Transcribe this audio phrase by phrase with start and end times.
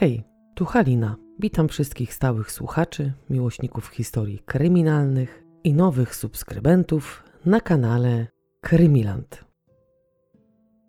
[0.00, 0.24] Hej,
[0.54, 1.16] tu Halina.
[1.38, 8.26] Witam wszystkich stałych słuchaczy, miłośników historii kryminalnych i nowych subskrybentów na kanale
[8.60, 9.44] Krymiland.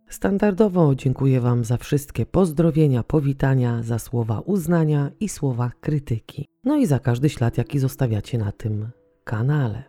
[0.09, 6.47] Standardowo dziękuję Wam za wszystkie pozdrowienia, powitania, za słowa uznania i słowa krytyki.
[6.63, 8.89] No i za każdy ślad, jaki zostawiacie na tym
[9.23, 9.83] kanale.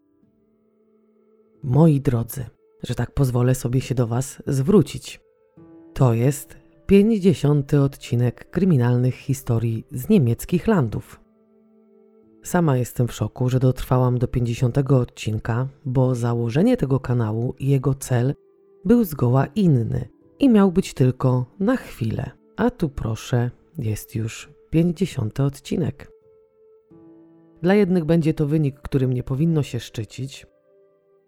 [1.63, 2.45] Moi drodzy,
[2.83, 5.21] że tak pozwolę sobie się do Was zwrócić.
[5.95, 6.62] To jest
[6.93, 7.75] 50.
[7.75, 11.21] odcinek kryminalnych historii z niemieckich landów.
[12.43, 17.95] Sama jestem w szoku, że dotrwałam do 50 odcinka, bo założenie tego kanału i jego
[17.95, 18.35] cel
[18.85, 22.31] był zgoła inny i miał być tylko na chwilę.
[22.57, 26.11] A tu proszę, jest już 50 odcinek.
[27.63, 30.47] Dla jednych będzie to wynik, którym nie powinno się szczycić,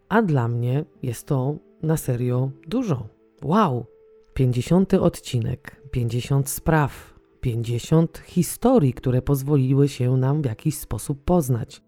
[0.08, 3.08] a dla mnie jest to na serio dużo.
[3.42, 3.93] Wow!
[4.34, 11.82] 50 odcinek, 50 spraw, 50 historii, które pozwoliły się nam w jakiś sposób poznać.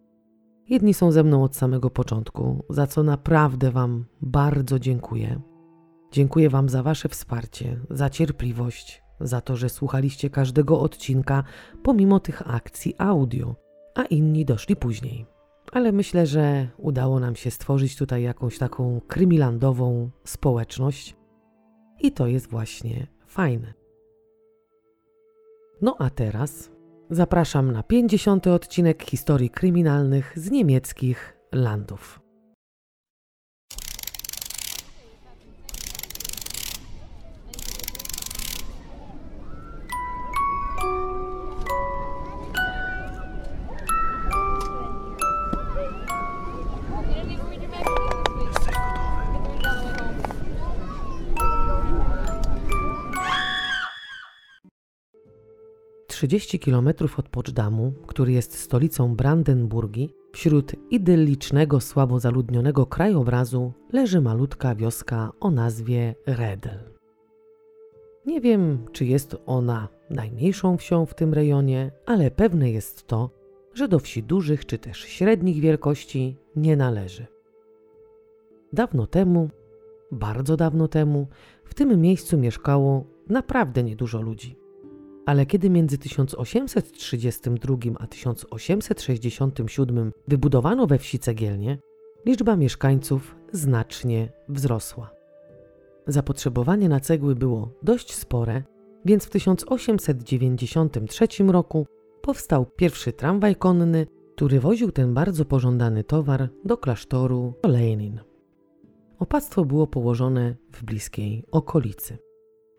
[0.69, 5.41] Jedni są ze mną od samego początku, za co naprawdę Wam bardzo dziękuję.
[6.12, 11.44] Dziękuję Wam za Wasze wsparcie, za cierpliwość, za to, że słuchaliście każdego odcinka
[11.83, 13.56] pomimo tych akcji audio,
[13.94, 15.27] a inni doszli później.
[15.72, 21.16] Ale myślę, że udało nam się stworzyć tutaj jakąś taką krymilandową społeczność
[22.00, 23.75] i to jest właśnie fajne.
[25.83, 26.70] No a teraz
[27.11, 28.47] zapraszam na 50.
[28.47, 32.25] odcinek historii kryminalnych z niemieckich landów.
[56.17, 64.75] 30 km od Poczdamu, który jest stolicą Brandenburgii, wśród idyllicznego, słabo zaludnionego krajobrazu leży malutka
[64.75, 66.78] wioska o nazwie Redel.
[68.27, 73.31] Nie wiem, czy jest ona najmniejszą wsią w tym rejonie, ale pewne jest to,
[73.75, 77.27] że do wsi dużych czy też średnich wielkości nie należy.
[78.72, 79.50] Dawno temu,
[80.12, 81.27] bardzo dawno temu,
[81.65, 84.66] w tym miejscu mieszkało naprawdę niedużo ludzi
[85.26, 91.78] ale kiedy między 1832 a 1867 wybudowano we wsi cegielnię,
[92.26, 95.10] liczba mieszkańców znacznie wzrosła.
[96.06, 98.62] Zapotrzebowanie na cegły było dość spore,
[99.04, 101.86] więc w 1893 roku
[102.22, 108.20] powstał pierwszy tramwaj konny, który woził ten bardzo pożądany towar do klasztoru Lenin.
[109.19, 112.25] Opactwo było położone w bliskiej okolicy.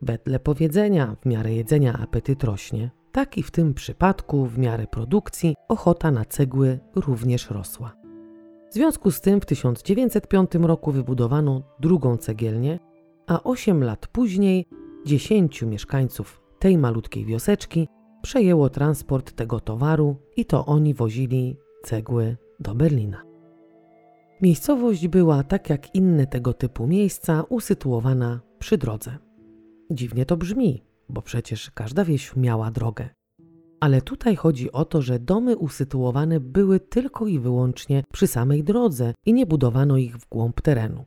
[0.01, 5.55] Wedle powiedzenia, w miarę jedzenia apetyt rośnie, tak i w tym przypadku, w miarę produkcji,
[5.67, 7.95] ochota na cegły również rosła.
[8.69, 12.79] W związku z tym w 1905 roku wybudowano drugą cegielnię,
[13.27, 14.65] a 8 lat później
[15.05, 17.87] 10 mieszkańców tej malutkiej wioseczki
[18.21, 23.23] przejęło transport tego towaru i to oni wozili cegły do Berlina.
[24.41, 29.26] Miejscowość była, tak jak inne tego typu miejsca, usytuowana przy drodze.
[29.91, 33.09] Dziwnie to brzmi, bo przecież każda wieś miała drogę.
[33.79, 39.13] Ale tutaj chodzi o to, że domy usytuowane były tylko i wyłącznie przy samej drodze
[39.25, 41.05] i nie budowano ich w głąb terenu.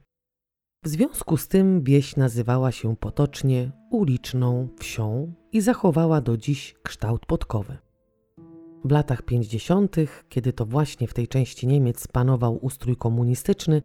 [0.85, 7.27] W związku z tym wieś nazywała się potocznie uliczną wsią i zachowała do dziś kształt
[7.27, 7.79] podkowy.
[8.85, 9.97] W latach 50.,
[10.29, 13.83] kiedy to właśnie w tej części Niemiec panował ustrój komunistyczny,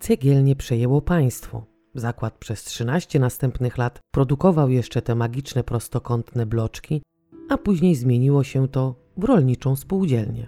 [0.00, 7.02] cegielnie przejęło państwo, Zakład przez 13 następnych lat produkował jeszcze te magiczne prostokątne bloczki,
[7.48, 10.46] a później zmieniło się to w rolniczą spółdzielnię.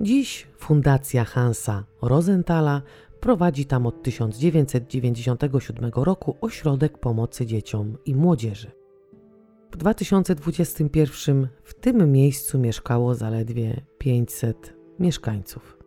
[0.00, 2.82] Dziś Fundacja Hansa Rosenthala
[3.20, 8.70] prowadzi tam od 1997 roku ośrodek pomocy dzieciom i młodzieży.
[9.72, 15.77] W 2021 w tym miejscu mieszkało zaledwie 500 mieszkańców.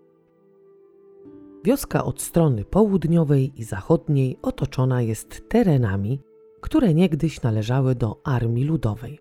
[1.64, 6.20] Wioska od strony południowej i zachodniej otoczona jest terenami,
[6.62, 9.20] które niegdyś należały do Armii Ludowej.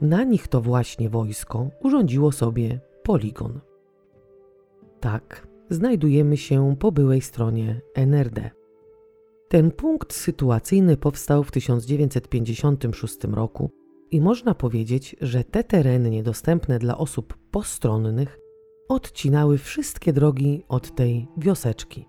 [0.00, 3.60] Na nich to właśnie wojsko urządziło sobie poligon.
[5.00, 8.50] Tak, znajdujemy się po byłej stronie NRD.
[9.48, 13.70] Ten punkt sytuacyjny powstał w 1956 roku
[14.10, 18.43] i można powiedzieć, że te tereny niedostępne dla osób postronnych
[18.88, 22.08] odcinały wszystkie drogi od tej wioseczki.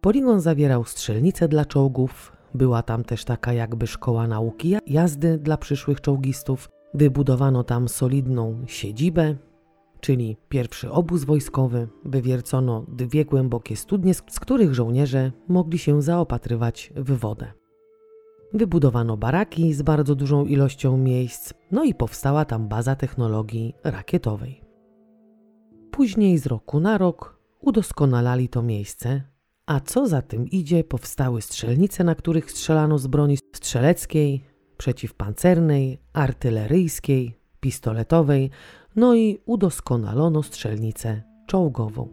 [0.00, 6.00] Poligon zawierał strzelnice dla czołgów, była tam też taka jakby szkoła nauki jazdy dla przyszłych
[6.00, 9.36] czołgistów, Wybudowano tam solidną siedzibę,
[10.00, 17.18] czyli pierwszy obóz wojskowy, wywiercono dwie głębokie studnie, z których żołnierze mogli się zaopatrywać w
[17.18, 17.52] wodę.
[18.52, 24.63] Wybudowano baraki z bardzo dużą ilością miejsc, no i powstała tam baza technologii rakietowej.
[25.96, 29.22] Później z roku na rok udoskonalali to miejsce,
[29.66, 34.44] a co za tym idzie, powstały strzelnice, na których strzelano z broni strzeleckiej,
[34.76, 38.50] przeciwpancernej, artyleryjskiej, pistoletowej,
[38.96, 42.08] no i udoskonalono strzelnicę czołgową.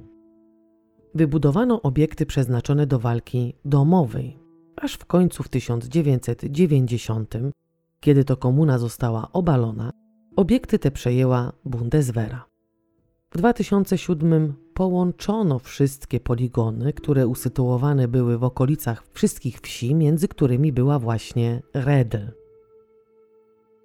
[1.15, 4.39] Wybudowano obiekty przeznaczone do walki domowej,
[4.75, 7.33] aż w końcu w 1990,
[7.99, 9.91] kiedy to komuna została obalona,
[10.35, 12.50] obiekty te przejęła Bundeswehra.
[13.31, 20.99] W 2007 połączono wszystkie poligony, które usytuowane były w okolicach wszystkich wsi, między którymi była
[20.99, 22.17] właśnie Redl.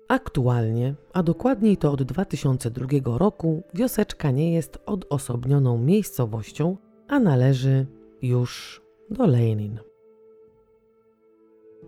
[0.09, 2.87] Aktualnie, a dokładniej to od 2002
[3.19, 6.77] roku, wioseczka nie jest odosobnioną miejscowością,
[7.09, 7.87] a należy
[8.23, 9.79] już do Lenin.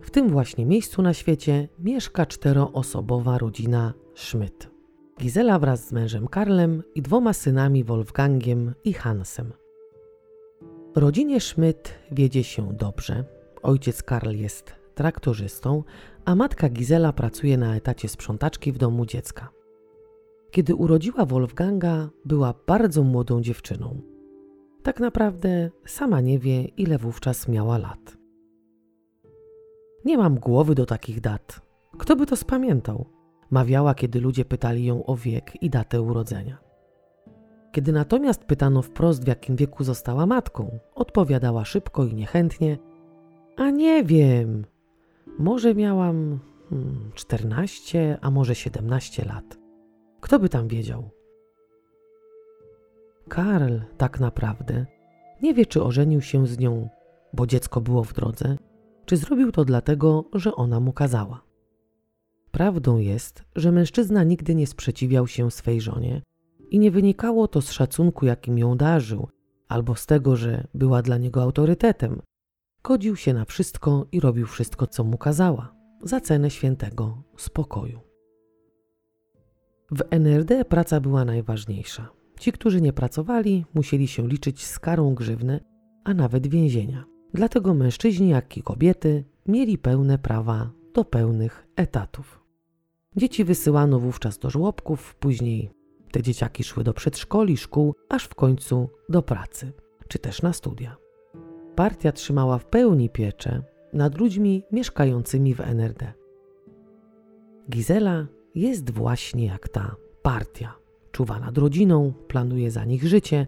[0.01, 4.78] W tym właśnie miejscu na świecie mieszka czteroosobowa rodzina Schmidt.
[5.19, 9.53] Gizela wraz z mężem Karlem i dwoma synami Wolfgangiem i Hansem.
[10.95, 13.23] Rodzinie Schmidt wiedzie się dobrze.
[13.63, 15.83] Ojciec Karl jest traktorzystą,
[16.25, 19.49] a matka Gizela pracuje na etacie sprzątaczki w domu dziecka.
[20.51, 24.01] Kiedy urodziła Wolfganga, była bardzo młodą dziewczyną.
[24.83, 28.17] Tak naprawdę sama nie wie, ile wówczas miała lat.
[30.05, 31.61] Nie mam głowy do takich dat.
[31.97, 33.18] Kto by to spamiętał?
[33.51, 36.57] Mawiała, kiedy ludzie pytali ją o wiek i datę urodzenia.
[37.71, 42.77] Kiedy natomiast pytano wprost, w jakim wieku została matką, odpowiadała szybko i niechętnie:
[43.57, 44.65] A nie wiem,
[45.39, 49.57] może miałam hmm, 14, a może 17 lat.
[50.21, 51.09] Kto by tam wiedział?
[53.27, 54.85] Karl tak naprawdę
[55.41, 56.89] nie wie, czy ożenił się z nią,
[57.33, 58.57] bo dziecko było w drodze,
[59.05, 61.48] czy zrobił to dlatego, że ona mu kazała.
[62.51, 66.21] Prawdą jest, że mężczyzna nigdy nie sprzeciwiał się swej żonie
[66.69, 69.27] i nie wynikało to z szacunku, jakim ją darzył,
[69.67, 72.21] albo z tego, że była dla niego autorytetem.
[72.83, 77.99] Godził się na wszystko i robił wszystko, co mu kazała, za cenę świętego spokoju.
[79.91, 82.09] W NRD praca była najważniejsza.
[82.39, 85.59] Ci, którzy nie pracowali, musieli się liczyć z karą grzywny,
[86.03, 87.05] a nawet więzienia.
[87.33, 92.38] Dlatego mężczyźni, jak i kobiety mieli pełne prawa do pełnych etatów.
[93.15, 95.69] Dzieci wysyłano wówczas do żłobków, później
[96.11, 99.71] te dzieciaki szły do przedszkoli, szkół, aż w końcu do pracy,
[100.07, 100.95] czy też na studia.
[101.75, 103.63] Partia trzymała w pełni pieczę
[103.93, 106.13] nad ludźmi mieszkającymi w NRD.
[107.69, 110.75] Gizela jest właśnie jak ta partia.
[111.11, 113.47] Czuwa nad rodziną, planuje za nich życie,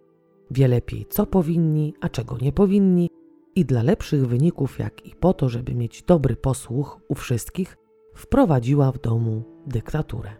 [0.52, 3.10] wie lepiej, co powinni, a czego nie powinni,
[3.56, 7.78] i dla lepszych wyników, jak i po to, żeby mieć dobry posłuch u wszystkich,
[8.21, 10.31] wprowadziła w domu dyktaturę.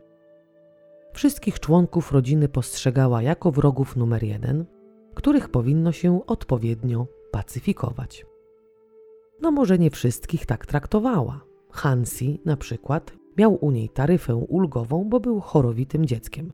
[1.14, 4.66] Wszystkich członków rodziny postrzegała jako wrogów numer jeden,
[5.16, 8.26] których powinno się odpowiednio pacyfikować.
[9.42, 11.42] No może nie wszystkich tak traktowała.
[11.72, 16.52] Hansi na przykład miał u niej taryfę ulgową, bo był chorowitym dzieckiem.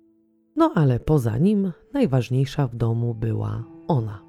[0.56, 4.22] No ale poza nim najważniejsza w domu była ona.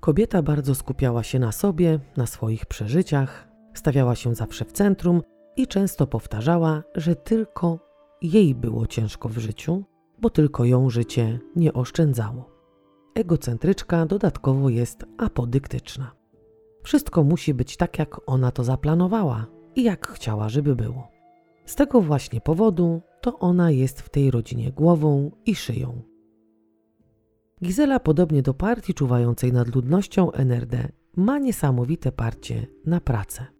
[0.00, 3.45] Kobieta bardzo skupiała się na sobie, na swoich przeżyciach,
[3.78, 5.22] stawiała się zawsze w centrum
[5.56, 7.78] i często powtarzała, że tylko
[8.22, 9.84] jej było ciężko w życiu,
[10.18, 12.50] bo tylko ją życie nie oszczędzało.
[13.14, 16.12] Egocentryczka dodatkowo jest apodyktyczna.
[16.82, 21.08] Wszystko musi być tak, jak ona to zaplanowała i jak chciała, żeby było.
[21.64, 26.02] Z tego właśnie powodu to ona jest w tej rodzinie głową i szyją.
[27.64, 33.55] Gizela, podobnie do partii czuwającej nad ludnością NRD, ma niesamowite parcie na pracę.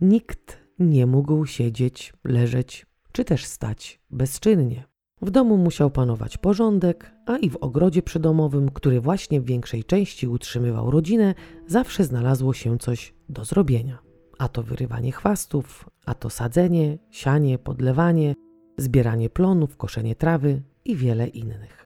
[0.00, 4.84] Nikt nie mógł siedzieć, leżeć czy też stać bezczynnie.
[5.22, 10.28] W domu musiał panować porządek, a i w ogrodzie przydomowym, który właśnie w większej części
[10.28, 11.34] utrzymywał rodzinę,
[11.66, 13.98] zawsze znalazło się coś do zrobienia.
[14.38, 18.34] A to wyrywanie chwastów, a to sadzenie, sianie, podlewanie,
[18.78, 21.84] zbieranie plonów, koszenie trawy i wiele innych.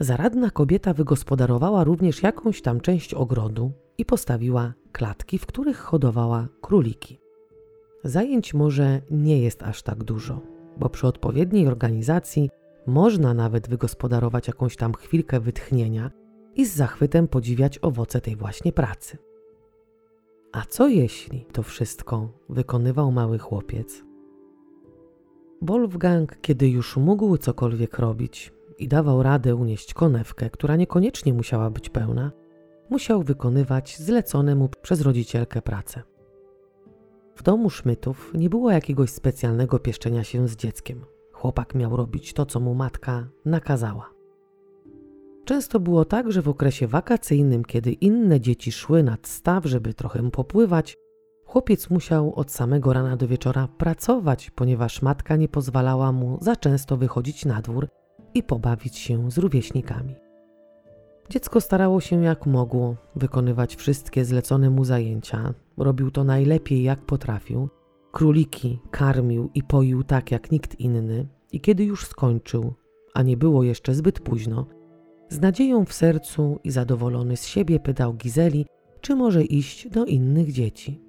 [0.00, 7.17] Zaradna kobieta wygospodarowała również jakąś tam część ogrodu i postawiła klatki, w których hodowała króliki.
[8.04, 10.40] Zajęć może nie jest aż tak dużo,
[10.76, 12.50] bo przy odpowiedniej organizacji
[12.86, 16.10] można nawet wygospodarować jakąś tam chwilkę wytchnienia
[16.54, 19.18] i z zachwytem podziwiać owoce tej właśnie pracy.
[20.52, 24.04] A co jeśli to wszystko wykonywał mały chłopiec?
[25.62, 31.88] Wolfgang, kiedy już mógł cokolwiek robić i dawał radę unieść konewkę, która niekoniecznie musiała być
[31.88, 32.32] pełna,
[32.90, 36.02] musiał wykonywać zlecone mu przez rodzicielkę pracę.
[37.38, 41.04] W domu Szmytów nie było jakiegoś specjalnego pieszczenia się z dzieckiem.
[41.32, 44.10] Chłopak miał robić to, co mu matka nakazała.
[45.44, 50.30] Często było tak, że w okresie wakacyjnym, kiedy inne dzieci szły nad staw, żeby trochę
[50.30, 50.96] popływać,
[51.44, 56.96] chłopiec musiał od samego rana do wieczora pracować, ponieważ matka nie pozwalała mu za często
[56.96, 57.88] wychodzić na dwór
[58.34, 60.14] i pobawić się z rówieśnikami.
[61.30, 65.54] Dziecko starało się jak mogło wykonywać wszystkie zlecone mu zajęcia.
[65.78, 67.68] Robił to najlepiej jak potrafił.
[68.12, 72.74] Króliki karmił i poił tak jak nikt inny, i kiedy już skończył,
[73.14, 74.66] a nie było jeszcze zbyt późno,
[75.28, 78.66] z nadzieją w sercu i zadowolony z siebie pytał Gizeli,
[79.00, 81.00] czy może iść do innych dzieci.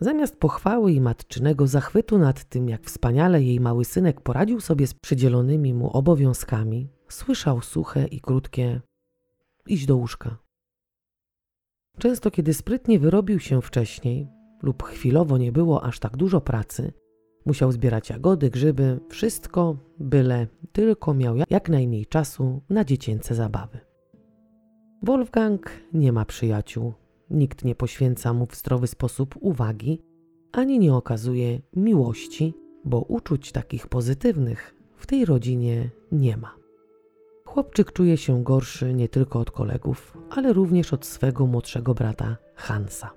[0.00, 4.94] Zamiast pochwały i matczynego zachwytu nad tym, jak wspaniale jej mały synek poradził sobie z
[4.94, 8.80] przydzielonymi mu obowiązkami, słyszał suche i krótkie
[9.66, 10.45] iść do łóżka.
[11.98, 14.28] Często, kiedy sprytnie wyrobił się wcześniej
[14.62, 16.92] lub chwilowo nie było aż tak dużo pracy,
[17.46, 23.78] musiał zbierać jagody, grzyby, wszystko, byle tylko miał jak najmniej czasu na dziecięce zabawy.
[25.02, 26.92] Wolfgang nie ma przyjaciół,
[27.30, 30.02] nikt nie poświęca mu w zdrowy sposób uwagi,
[30.52, 36.65] ani nie okazuje miłości, bo uczuć takich pozytywnych w tej rodzinie nie ma.
[37.56, 43.10] Chłopczyk czuje się gorszy nie tylko od kolegów, ale również od swego młodszego brata Hansa.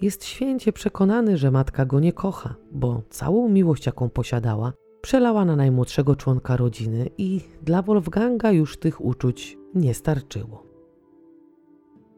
[0.00, 5.56] Jest święcie przekonany, że matka go nie kocha, bo całą miłość, jaką posiadała, przelała na
[5.56, 10.62] najmłodszego członka rodziny i dla Wolfganga już tych uczuć nie starczyło.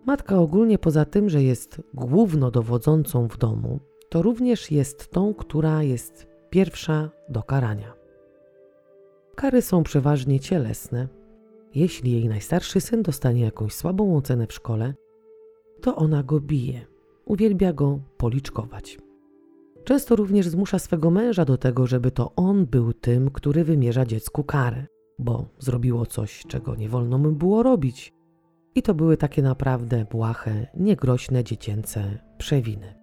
[0.07, 6.27] Matka ogólnie poza tym, że jest głównodowodzącą w domu, to również jest tą, która jest
[6.51, 8.00] pierwsza do karania.
[9.41, 11.09] Kary są przeważnie cielesne.
[11.75, 14.95] Jeśli jej najstarszy syn dostanie jakąś słabą ocenę w szkole,
[15.81, 16.87] to ona go bije,
[17.25, 18.99] uwielbia go policzkować.
[19.85, 24.45] Często również zmusza swego męża do tego, żeby to on był tym, który wymierza dziecku
[24.45, 24.87] karę,
[25.19, 28.13] bo zrobiło coś, czego nie wolno mu było robić.
[28.75, 32.95] I to były takie naprawdę błahe, niegroźne dziecięce przewiny.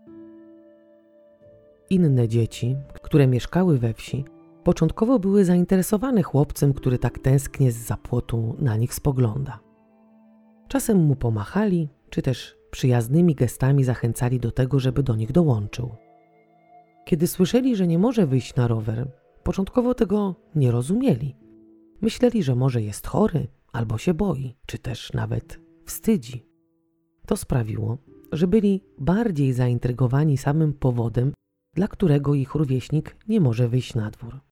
[1.90, 4.26] Inne dzieci, które mieszkały we wsi,
[4.68, 9.60] Początkowo były zainteresowane chłopcem, który tak tęsknie z zapłotu na nich spogląda.
[10.68, 15.96] Czasem mu pomachali, czy też przyjaznymi gestami zachęcali do tego, żeby do nich dołączył.
[17.06, 19.12] Kiedy słyszeli, że nie może wyjść na rower,
[19.44, 21.36] początkowo tego nie rozumieli.
[22.02, 26.46] Myśleli, że może jest chory, albo się boi, czy też nawet wstydzi.
[27.26, 27.98] To sprawiło,
[28.32, 31.34] że byli bardziej zaintrygowani samym powodem,
[31.74, 34.47] dla którego ich rówieśnik nie może wyjść na dwór.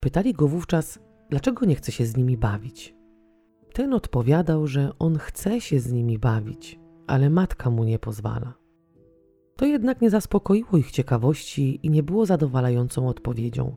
[0.00, 0.98] Pytali go wówczas,
[1.30, 2.94] dlaczego nie chce się z nimi bawić.
[3.72, 8.54] Ten odpowiadał, że on chce się z nimi bawić, ale matka mu nie pozwala.
[9.56, 13.76] To jednak nie zaspokoiło ich ciekawości i nie było zadowalającą odpowiedzią.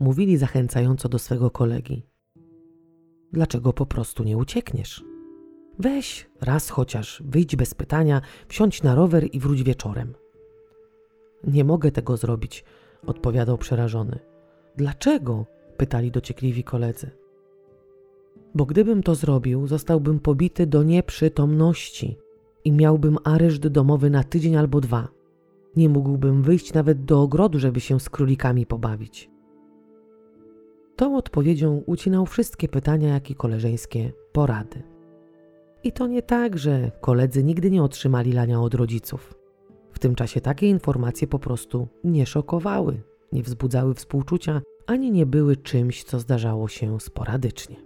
[0.00, 2.06] Mówili zachęcająco do swego kolegi:
[3.32, 5.04] Dlaczego po prostu nie uciekniesz?
[5.78, 10.14] Weź raz chociaż, wyjdź bez pytania, wsiądź na rower i wróć wieczorem.
[11.44, 12.64] Nie mogę tego zrobić,
[13.06, 14.27] odpowiadał przerażony.
[14.78, 15.46] Dlaczego?
[15.76, 17.10] pytali dociekliwi koledzy.
[18.54, 22.18] Bo gdybym to zrobił, zostałbym pobity do nieprzytomności
[22.64, 25.08] i miałbym areszt domowy na tydzień albo dwa.
[25.76, 29.30] Nie mógłbym wyjść nawet do ogrodu, żeby się z królikami pobawić.
[30.96, 34.82] Tą odpowiedzią ucinał wszystkie pytania, jak i koleżeńskie porady.
[35.84, 39.34] I to nie tak, że koledzy nigdy nie otrzymali lania od rodziców.
[39.92, 45.56] W tym czasie takie informacje po prostu nie szokowały nie wzbudzały współczucia, ani nie były
[45.56, 47.76] czymś, co zdarzało się sporadycznie.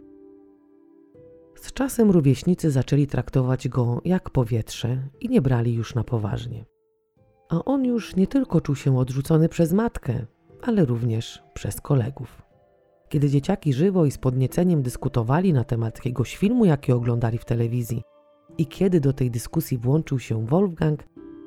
[1.54, 6.64] Z czasem rówieśnicy zaczęli traktować go jak powietrze i nie brali już na poważnie.
[7.48, 10.26] A on już nie tylko czuł się odrzucony przez matkę,
[10.62, 12.42] ale również przez kolegów.
[13.08, 18.02] Kiedy dzieciaki żywo i z podnieceniem dyskutowali na temat jakiegoś filmu, jaki oglądali w telewizji,
[18.58, 21.04] i kiedy do tej dyskusji włączył się Wolfgang,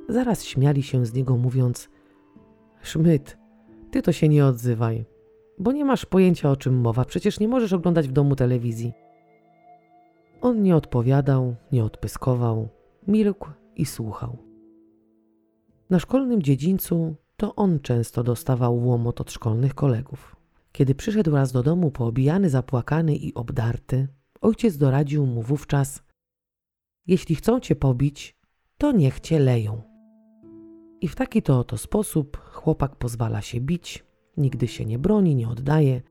[0.09, 1.89] zaraz śmiali się z niego, mówiąc:
[2.81, 3.37] Szmyt,
[3.95, 5.05] ty to się nie odzywaj,
[5.59, 8.93] bo nie masz pojęcia o czym mowa, przecież nie możesz oglądać w domu telewizji.
[10.41, 12.69] On nie odpowiadał, nie odpyskował,
[13.07, 14.37] milkł i słuchał.
[15.89, 20.35] Na szkolnym dziedzińcu to on często dostawał łomot od szkolnych kolegów.
[20.71, 24.07] Kiedy przyszedł raz do domu poobijany, zapłakany i obdarty,
[24.41, 26.03] ojciec doradził mu wówczas:
[27.07, 28.39] Jeśli chcą cię pobić,
[28.77, 29.94] to niech cię leją.
[31.05, 34.05] I w taki to oto sposób chłopak pozwala się bić,
[34.37, 36.01] nigdy się nie broni, nie oddaje,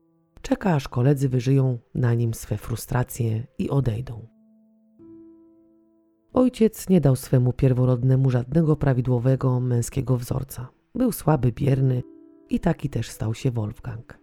[0.41, 4.27] czeka aż koledzy wyżyją na nim swe frustracje i odejdą.
[6.33, 10.67] Ojciec nie dał swemu pierworodnemu żadnego prawidłowego męskiego wzorca.
[10.95, 12.03] Był słaby, bierny
[12.49, 14.19] i taki też stał się Wolfgang.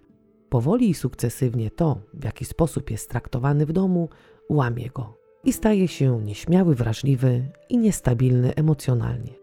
[0.48, 4.08] Powoli i sukcesywnie to, w jaki sposób jest traktowany w domu,
[4.50, 9.41] łamie go i staje się nieśmiały, wrażliwy i niestabilny emocjonalnie.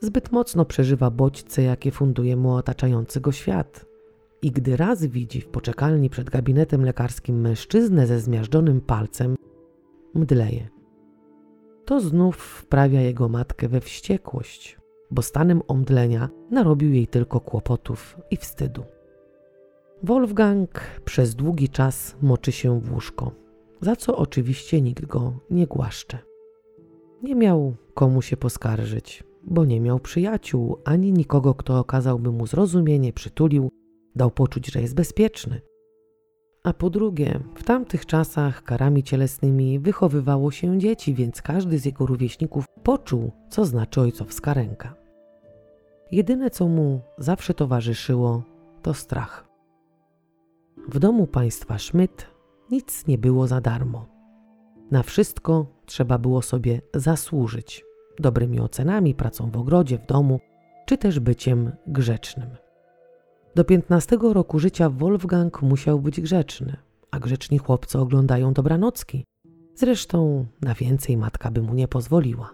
[0.00, 3.86] Zbyt mocno przeżywa bodźce, jakie funduje mu otaczający go świat.
[4.42, 9.36] I gdy raz widzi w poczekalni przed gabinetem lekarskim mężczyznę ze zmiażdżonym palcem,
[10.14, 10.68] mdleje.
[11.84, 14.78] To znów wprawia jego matkę we wściekłość,
[15.10, 18.84] bo stanem omdlenia narobił jej tylko kłopotów i wstydu.
[20.02, 20.70] Wolfgang
[21.04, 23.32] przez długi czas moczy się w łóżko,
[23.80, 26.18] za co oczywiście nikt go nie głaszcze.
[27.22, 33.12] Nie miał komu się poskarżyć, bo nie miał przyjaciół ani nikogo, kto okazałby mu zrozumienie,
[33.12, 33.70] przytulił,
[34.14, 35.60] dał poczuć, że jest bezpieczny.
[36.64, 42.06] A po drugie, w tamtych czasach karami cielesnymi wychowywało się dzieci, więc każdy z jego
[42.06, 44.94] rówieśników poczuł, co znaczy ojcowska ręka.
[46.12, 48.42] Jedyne, co mu zawsze towarzyszyło,
[48.82, 49.48] to strach.
[50.88, 52.26] W domu państwa Schmidt
[52.70, 54.06] nic nie było za darmo.
[54.90, 57.84] Na wszystko trzeba było sobie zasłużyć
[58.20, 60.40] dobrymi ocenami, pracą w ogrodzie, w domu,
[60.86, 62.50] czy też byciem grzecznym.
[63.54, 66.76] Do 15 roku życia Wolfgang musiał być grzeczny,
[67.10, 69.24] a grzeczni chłopcy oglądają dobranocki.
[69.74, 72.52] Zresztą na więcej matka by mu nie pozwoliła.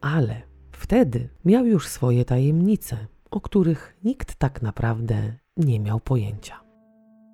[0.00, 6.65] Ale wtedy miał już swoje tajemnice, o których nikt tak naprawdę nie miał pojęcia.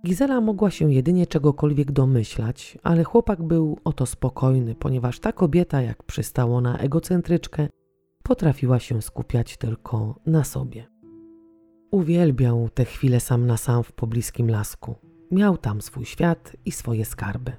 [0.06, 6.02] Gizela mogła się jedynie czegokolwiek domyślać, ale chłopak był oto spokojny, ponieważ ta kobieta, jak
[6.02, 7.68] przystało na egocentryczkę,
[8.22, 10.86] potrafiła się skupiać tylko na sobie.
[11.90, 14.94] Uwielbiał te chwile sam na sam w pobliskim lasku.
[15.30, 17.52] Miał tam swój świat i swoje skarby.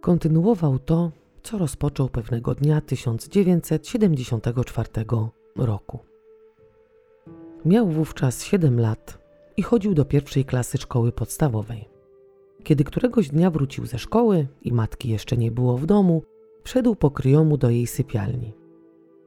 [0.00, 4.88] Kontynuował to, co rozpoczął pewnego dnia 1974
[5.56, 5.98] roku.
[7.64, 9.27] Miał wówczas 7 lat
[9.58, 11.88] i chodził do pierwszej klasy szkoły podstawowej.
[12.62, 16.22] Kiedy któregoś dnia wrócił ze szkoły i matki jeszcze nie było w domu,
[16.64, 18.54] wszedł po kryjomu do jej sypialni.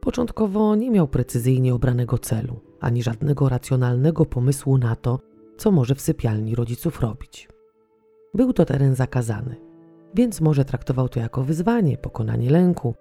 [0.00, 5.20] Początkowo nie miał precyzyjnie obranego celu, ani żadnego racjonalnego pomysłu na to,
[5.56, 7.48] co może w sypialni rodziców robić.
[8.34, 9.56] Był to teren zakazany,
[10.14, 12.94] więc może traktował to jako wyzwanie, pokonanie lęku,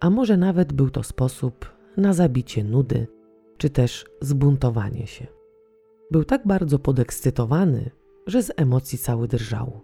[0.00, 3.06] a może nawet był to sposób na zabicie nudy,
[3.56, 5.35] czy też zbuntowanie się.
[6.10, 7.90] Był tak bardzo podekscytowany,
[8.26, 9.80] że z emocji cały drżał.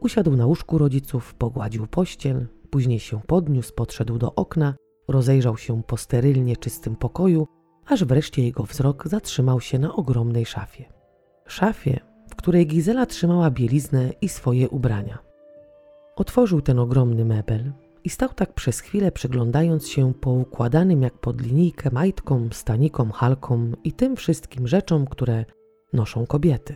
[0.00, 4.74] Usiadł na łóżku rodziców, pogładził pościel, później się podniósł, podszedł do okna,
[5.08, 7.46] rozejrzał się po sterylnie czystym pokoju,
[7.86, 10.84] aż wreszcie jego wzrok zatrzymał się na ogromnej szafie.
[11.46, 15.18] Szafie, w której Gizela trzymała bieliznę i swoje ubrania.
[16.16, 17.72] Otworzył ten ogromny mebel
[18.04, 23.92] i stał tak przez chwilę przyglądając się poukładanym jak pod linijkę majtkom, stanikom, halkom i
[23.92, 25.44] tym wszystkim rzeczom, które
[25.92, 26.74] noszą kobiety.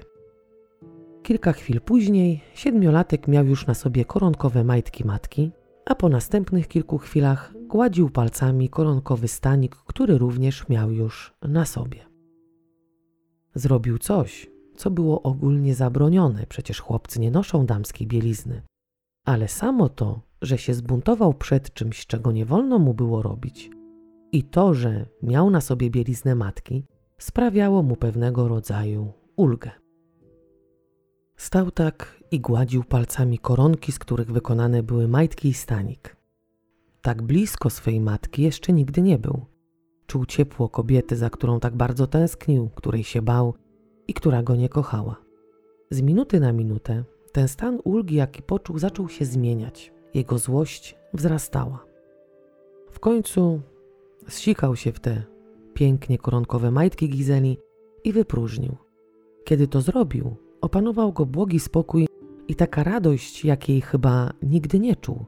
[1.23, 5.53] Kilka chwil później siedmiolatek miał już na sobie koronkowe majtki matki,
[5.87, 12.07] a po następnych kilku chwilach gładził palcami koronkowy stanik, który również miał już na sobie.
[13.55, 18.63] Zrobił coś, co było ogólnie zabronione, przecież chłopcy nie noszą damskiej bielizny.
[19.25, 23.71] Ale samo to że się zbuntował przed czymś, czego nie wolno mu było robić,
[24.33, 26.85] i to, że miał na sobie bieliznę matki,
[27.19, 29.71] sprawiało mu pewnego rodzaju ulgę.
[31.37, 36.17] Stał tak i gładził palcami koronki, z których wykonane były majtki i stanik.
[37.03, 39.47] Tak blisko swej matki jeszcze nigdy nie był.
[40.07, 43.55] Czuł ciepło kobiety, za którą tak bardzo tęsknił, której się bał
[44.09, 45.17] i która go nie kochała.
[45.91, 49.94] Z minuty na minutę ten stan ulgi, jaki poczuł, zaczął się zmieniać.
[50.15, 51.85] Jego złość wzrastała.
[52.91, 53.61] W końcu
[54.29, 55.23] zsikał się w te
[55.75, 57.59] pięknie koronkowe majtki Gizeli
[58.05, 58.77] i wypróżnił.
[59.45, 62.07] Kiedy to zrobił, opanował go błogi spokój
[62.49, 65.25] i taka radość, jakiej chyba nigdy nie czuł.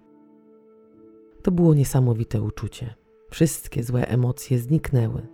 [1.43, 2.95] To było niesamowite uczucie.
[3.31, 5.27] Wszystkie złe emocje zniknęły.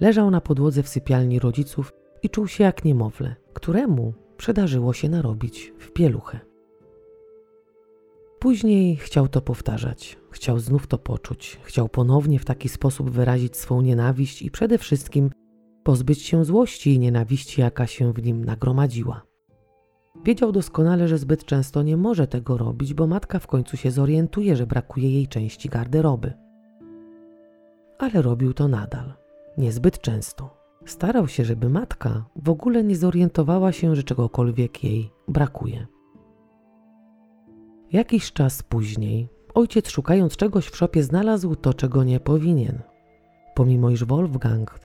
[0.00, 5.72] Leżał na podłodze w sypialni rodziców i czuł się jak niemowlę, któremu przydarzyło się narobić
[5.78, 6.53] w pieluchę.
[8.44, 13.80] Później chciał to powtarzać, chciał znów to poczuć, chciał ponownie w taki sposób wyrazić swą
[13.80, 15.30] nienawiść i przede wszystkim
[15.82, 19.22] pozbyć się złości i nienawiści, jaka się w nim nagromadziła.
[20.24, 24.56] Wiedział doskonale, że zbyt często nie może tego robić, bo matka w końcu się zorientuje,
[24.56, 26.32] że brakuje jej części garderoby.
[27.98, 29.14] Ale robił to nadal,
[29.58, 35.86] niezbyt często, Starał się, żeby matka w ogóle nie zorientowała się, że czegokolwiek jej brakuje.
[37.94, 42.82] Jakiś czas później ojciec, szukając czegoś w szopie, znalazł to, czego nie powinien.
[43.54, 44.80] Pomimo iż Wolfgang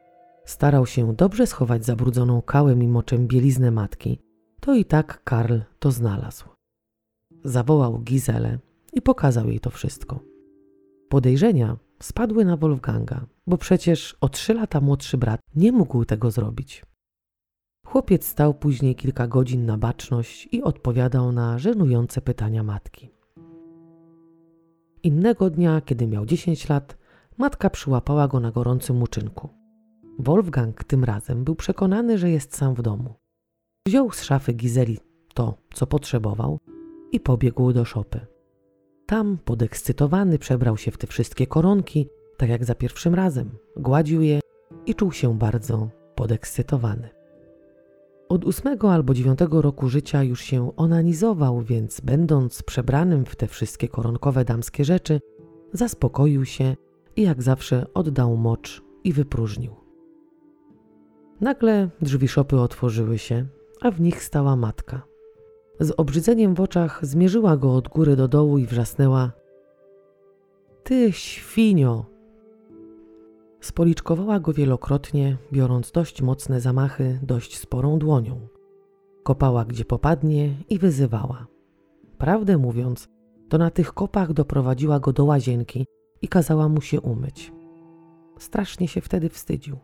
[0.45, 4.19] starał się dobrze schować zabrudzoną kałem i moczem bieliznę matki,
[4.59, 6.45] to i tak Karl to znalazł.
[7.43, 8.59] Zawołał Gizelę
[8.93, 10.19] i pokazał jej to wszystko.
[11.09, 16.85] Podejrzenia spadły na Wolfganga, bo przecież o trzy lata młodszy brat nie mógł tego zrobić.
[17.91, 23.11] Chłopiec stał później kilka godzin na baczność i odpowiadał na żenujące pytania matki.
[25.03, 26.97] Innego dnia, kiedy miał 10 lat,
[27.37, 29.49] matka przyłapała go na gorącym uczynku.
[30.19, 33.13] Wolfgang tym razem był przekonany, że jest sam w domu.
[33.87, 34.99] Wziął z szafy Gizeli
[35.33, 36.59] to, co potrzebował
[37.11, 38.19] i pobiegł do szopy.
[39.05, 44.39] Tam, podekscytowany, przebrał się w te wszystkie koronki, tak jak za pierwszym razem, gładził je
[44.85, 47.18] i czuł się bardzo podekscytowany.
[48.29, 53.87] Od ósmego albo dziewiątego roku życia już się onanizował, więc będąc przebranym w te wszystkie
[53.87, 55.21] koronkowe damskie rzeczy,
[55.73, 56.75] zaspokoił się
[57.15, 59.75] i jak zawsze oddał mocz i wypróżnił.
[61.41, 63.45] Nagle drzwi szopy otworzyły się,
[63.81, 65.01] a w nich stała matka.
[65.79, 69.31] Z obrzydzeniem w oczach zmierzyła go od góry do dołu i wrzasnęła:
[70.83, 72.18] Ty świnio!
[73.61, 78.47] Spoliczkowała go wielokrotnie, biorąc dość mocne zamachy dość sporą dłonią.
[79.23, 81.47] Kopała gdzie popadnie i wyzywała.
[82.17, 83.07] Prawdę mówiąc,
[83.49, 85.85] to na tych kopach doprowadziła go do łazienki
[86.21, 87.51] i kazała mu się umyć.
[88.37, 89.77] Strasznie się wtedy wstydził.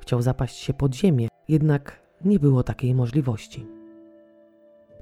[0.00, 3.66] Chciał zapaść się pod ziemię, jednak nie było takiej możliwości.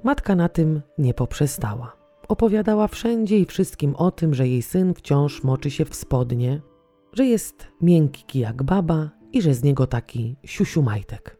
[0.03, 1.95] Matka na tym nie poprzestała.
[2.27, 6.61] Opowiadała wszędzie i wszystkim o tym, że jej syn wciąż moczy się w spodnie,
[7.13, 11.37] że jest miękki jak baba i że z niego taki siusiumajtek.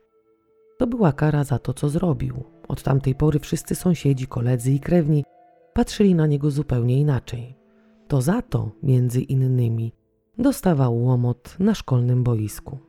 [0.77, 2.43] To była kara za to, co zrobił.
[2.67, 5.23] Od tamtej pory wszyscy sąsiedzi, koledzy i krewni
[5.73, 7.57] patrzyli na niego zupełnie inaczej.
[8.07, 9.93] To za to, między innymi,
[10.37, 12.79] dostawał łomot na szkolnym boisku.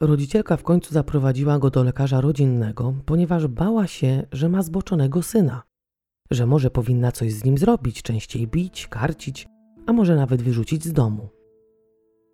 [0.00, 5.62] Rodzicielka w końcu zaprowadziła go do lekarza rodzinnego, ponieważ bała się, że ma zboczonego syna,
[6.30, 9.46] że może powinna coś z nim zrobić, częściej bić, karcić,
[9.86, 11.28] a może nawet wyrzucić z domu.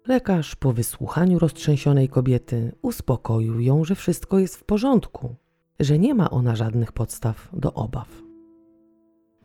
[0.07, 5.35] Lekarz po wysłuchaniu roztrzęsionej kobiety uspokoił ją, że wszystko jest w porządku,
[5.81, 8.23] że nie ma ona żadnych podstaw do obaw.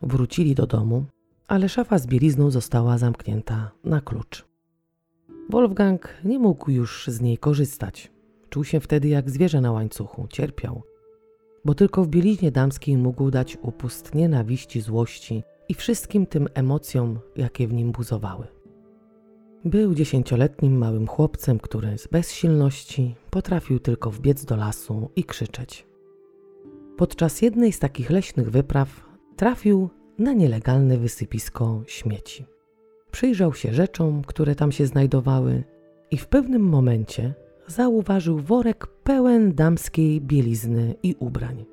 [0.02, 1.04] Wrócili do domu,
[1.48, 4.44] ale szafa z bielizną została zamknięta na klucz.
[5.50, 8.12] Wolfgang nie mógł już z niej korzystać.
[8.50, 10.82] Czuł się wtedy jak zwierzę na łańcuchu, cierpiał,
[11.64, 17.68] bo tylko w bieliźnie damskiej mógł dać upust nienawiści, złości i wszystkim tym emocjom, jakie
[17.68, 18.46] w nim buzowały.
[19.64, 25.86] Był dziesięcioletnim małym chłopcem, który z bezsilności potrafił tylko wbiec do lasu i krzyczeć.
[26.96, 28.88] Podczas jednej z takich leśnych wypraw
[29.36, 32.46] trafił na nielegalne wysypisko śmieci.
[33.10, 35.64] Przyjrzał się rzeczom, które tam się znajdowały
[36.10, 37.34] i w pewnym momencie
[37.66, 41.64] zauważył worek pełen damskiej bielizny i ubrań.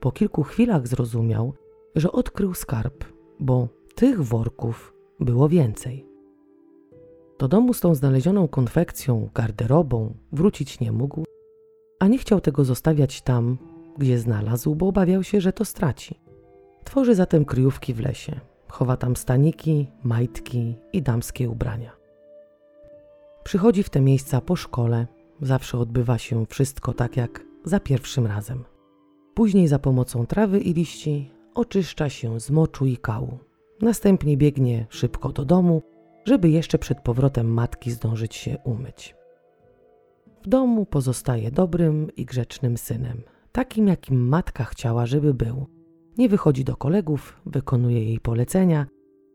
[0.00, 1.54] Po kilku chwilach zrozumiał,
[1.96, 3.04] że odkrył skarb,
[3.40, 6.06] bo tych worków było więcej.
[7.38, 11.24] Do domu z tą znalezioną konfekcją, garderobą wrócić nie mógł,
[11.98, 13.58] a nie chciał tego zostawiać tam,
[13.98, 16.20] gdzie znalazł, bo obawiał się, że to straci.
[16.84, 18.40] Tworzy zatem kryjówki w lesie.
[18.68, 21.96] Chowa tam staniki, majtki i damskie ubrania.
[23.44, 25.06] Przychodzi w te miejsca po szkole,
[25.42, 28.64] zawsze odbywa się wszystko tak jak za pierwszym razem.
[29.34, 33.38] Później za pomocą trawy i liści oczyszcza się z moczu i kału.
[33.82, 35.82] Następnie biegnie szybko do domu,
[36.24, 39.14] żeby jeszcze przed powrotem matki zdążyć się umyć.
[40.42, 45.66] W domu pozostaje dobrym i grzecznym synem, takim jakim matka chciała, żeby był.
[46.18, 48.86] Nie wychodzi do kolegów, wykonuje jej polecenia,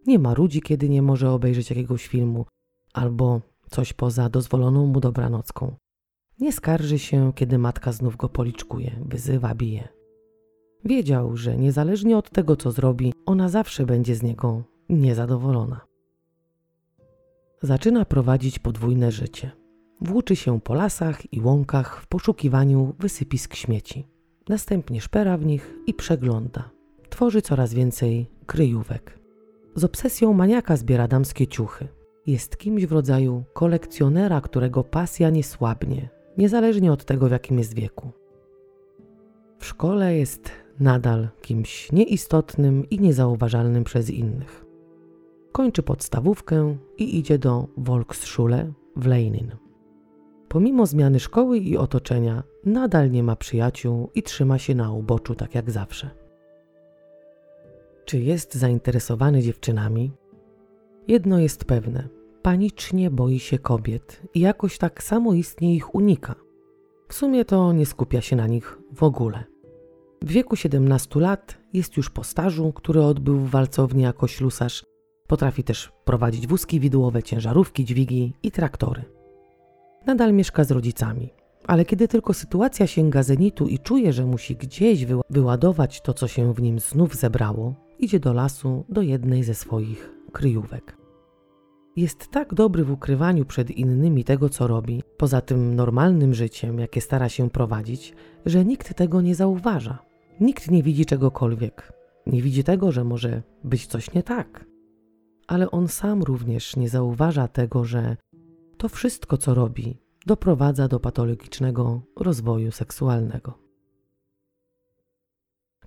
[0.07, 2.45] nie ma ludzi, kiedy nie może obejrzeć jakiegoś filmu
[2.93, 5.75] albo coś poza dozwoloną mu dobranocką.
[6.39, 10.00] Nie skarży się, kiedy matka znów go policzkuje, wyzywa, bije.
[10.85, 15.81] Wiedział, że niezależnie od tego, co zrobi, ona zawsze będzie z niego niezadowolona.
[17.61, 19.51] Zaczyna prowadzić podwójne życie.
[20.01, 24.07] Włóczy się po lasach i łąkach w poszukiwaniu wysypisk śmieci.
[24.49, 26.69] Następnie szpera w nich i przegląda.
[27.09, 29.19] Tworzy coraz więcej kryjówek.
[29.75, 31.87] Z obsesją maniaka zbiera damskie ciuchy.
[32.27, 37.73] Jest kimś w rodzaju kolekcjonera, którego pasja nie słabnie, niezależnie od tego, w jakim jest
[37.73, 38.11] wieku.
[39.59, 44.65] W szkole jest nadal kimś nieistotnym i niezauważalnym przez innych.
[45.51, 49.51] Kończy podstawówkę i idzie do Volksschule w Lenin.
[50.47, 55.55] Pomimo zmiany szkoły i otoczenia, nadal nie ma przyjaciół i trzyma się na uboczu tak
[55.55, 56.09] jak zawsze.
[58.05, 60.11] Czy jest zainteresowany dziewczynami?
[61.07, 62.07] Jedno jest pewne:
[62.41, 66.35] panicznie boi się kobiet i jakoś tak samoistnie ich unika.
[67.07, 69.50] W sumie to nie skupia się na nich w ogóle.
[70.23, 74.83] W wieku 17 lat jest już po stażu, który odbył w walcowni jako ślusarz.
[75.27, 79.03] Potrafi też prowadzić wózki widłowe, ciężarówki, dźwigi i traktory.
[80.05, 81.33] Nadal mieszka z rodzicami,
[81.67, 86.53] ale kiedy tylko sytuacja sięga zenitu i czuje, że musi gdzieś wyładować to, co się
[86.53, 90.97] w nim znów zebrało, idzie do lasu do jednej ze swoich kryjówek.
[91.95, 97.01] Jest tak dobry w ukrywaniu przed innymi tego, co robi, poza tym normalnym życiem, jakie
[97.01, 98.13] stara się prowadzić,
[98.45, 100.10] że nikt tego nie zauważa.
[100.41, 101.93] Nikt nie widzi czegokolwiek.
[102.25, 104.65] Nie widzi tego, że może być coś nie tak.
[105.47, 108.17] Ale on sam również nie zauważa tego, że
[108.77, 113.57] to wszystko, co robi, doprowadza do patologicznego rozwoju seksualnego.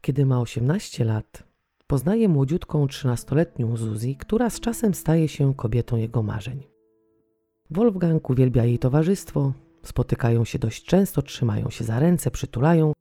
[0.01, 1.43] Kiedy ma 18 lat,
[1.87, 6.63] poznaje młodziutką 13-letnią Zuzi, która z czasem staje się kobietą jego marzeń.
[7.71, 12.93] Wolfgang uwielbia jej towarzystwo, spotykają się dość często, trzymają się za ręce, przytulają,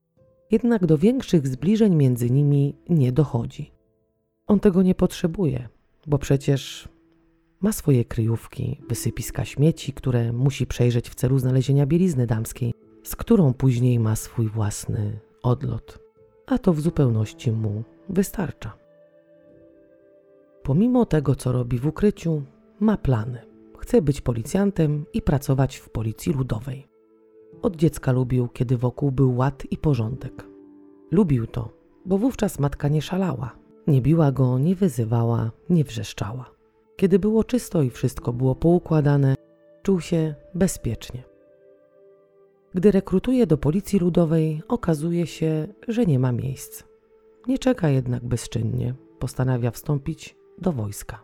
[0.53, 3.71] jednak do większych zbliżeń między nimi nie dochodzi.
[4.47, 5.69] On tego nie potrzebuje,
[6.07, 6.89] bo przecież
[7.61, 13.53] ma swoje kryjówki, wysypiska śmieci, które musi przejrzeć w celu znalezienia bielizny damskiej, z którą
[13.53, 15.99] później ma swój własny odlot.
[16.45, 18.73] A to w zupełności mu wystarcza.
[20.63, 22.43] Pomimo tego, co robi w ukryciu,
[22.79, 23.41] ma plany.
[23.77, 26.92] Chce być policjantem i pracować w policji ludowej.
[27.63, 30.45] Od dziecka lubił, kiedy wokół był ład i porządek.
[31.11, 31.69] Lubił to,
[32.05, 33.55] bo wówczas matka nie szalała,
[33.87, 36.51] nie biła go, nie wyzywała, nie wrzeszczała.
[36.95, 39.35] Kiedy było czysto i wszystko było poukładane,
[39.83, 41.23] czuł się bezpiecznie.
[42.73, 46.83] Gdy rekrutuje do policji ludowej, okazuje się, że nie ma miejsc.
[47.47, 51.23] Nie czeka jednak bezczynnie, postanawia wstąpić do wojska.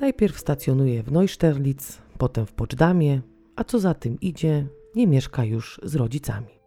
[0.00, 3.20] Najpierw stacjonuje w Neusterlitz, potem w Poczdamie,
[3.56, 6.62] a co za tym idzie, nie mieszka już z rodzicami.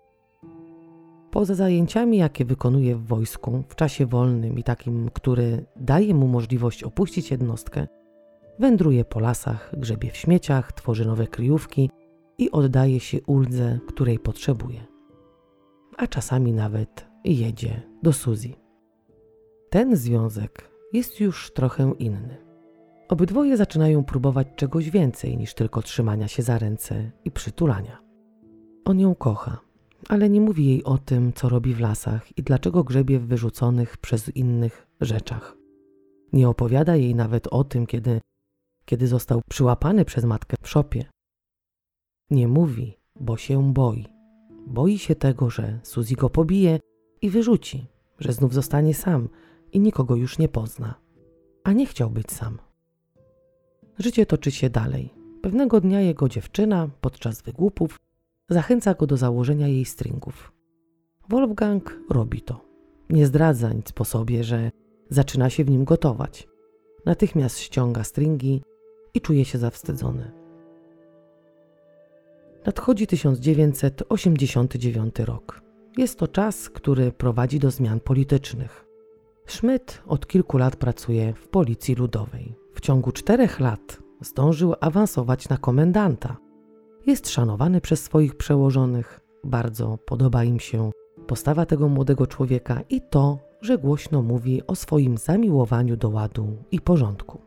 [1.31, 6.83] Poza zajęciami, jakie wykonuje w wojsku, w czasie wolnym i takim, który daje mu możliwość
[6.83, 7.87] opuścić jednostkę,
[8.59, 11.89] wędruje po lasach, grzebie w śmieciach, tworzy nowe kryjówki
[12.37, 14.85] i oddaje się uldze, której potrzebuje.
[15.97, 18.49] A czasami nawet jedzie do Suzy.
[19.69, 22.37] Ten związek jest już trochę inny.
[23.09, 28.04] Obydwoje zaczynają próbować czegoś więcej niż tylko trzymania się za ręce i przytulania.
[28.85, 29.59] On ją kocha,
[30.09, 33.97] ale nie mówi jej o tym, co robi w lasach i dlaczego grzebie w wyrzuconych
[33.97, 35.57] przez innych rzeczach.
[36.33, 38.21] Nie opowiada jej nawet o tym, kiedy,
[38.85, 41.05] kiedy został przyłapany przez matkę w szopie.
[42.29, 44.05] Nie mówi, bo się boi.
[44.67, 46.79] Boi się tego, że Suzy go pobije
[47.21, 47.85] i wyrzuci,
[48.19, 49.29] że znów zostanie sam
[49.71, 50.95] i nikogo już nie pozna.
[51.63, 52.57] A nie chciał być sam.
[53.99, 55.13] Życie toczy się dalej.
[55.41, 58.04] Pewnego dnia jego dziewczyna, podczas wygłupów,
[58.49, 60.51] zachęca go do założenia jej stringów.
[61.29, 62.65] Wolfgang robi to.
[63.09, 64.71] Nie zdradza nic po sobie, że
[65.09, 66.47] zaczyna się w nim gotować.
[67.05, 68.61] Natychmiast ściąga stringi
[69.13, 70.31] i czuje się zawstydzony.
[72.65, 75.61] Nadchodzi 1989 rok.
[75.97, 78.85] Jest to czas, który prowadzi do zmian politycznych.
[79.47, 82.55] Schmidt od kilku lat pracuje w Policji Ludowej.
[82.73, 86.37] W ciągu czterech lat zdążył awansować na komendanta.
[87.05, 90.91] Jest szanowany przez swoich przełożonych, bardzo podoba im się
[91.27, 96.81] postawa tego młodego człowieka i to, że głośno mówi o swoim zamiłowaniu do ładu i
[96.81, 97.41] porządku.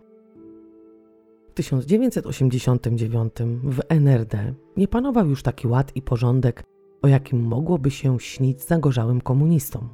[1.51, 3.33] W 1989
[3.65, 6.65] w NRD nie panował już taki ład i porządek,
[7.03, 9.89] o jakim mogłoby się śnić zagorzałym komunistom.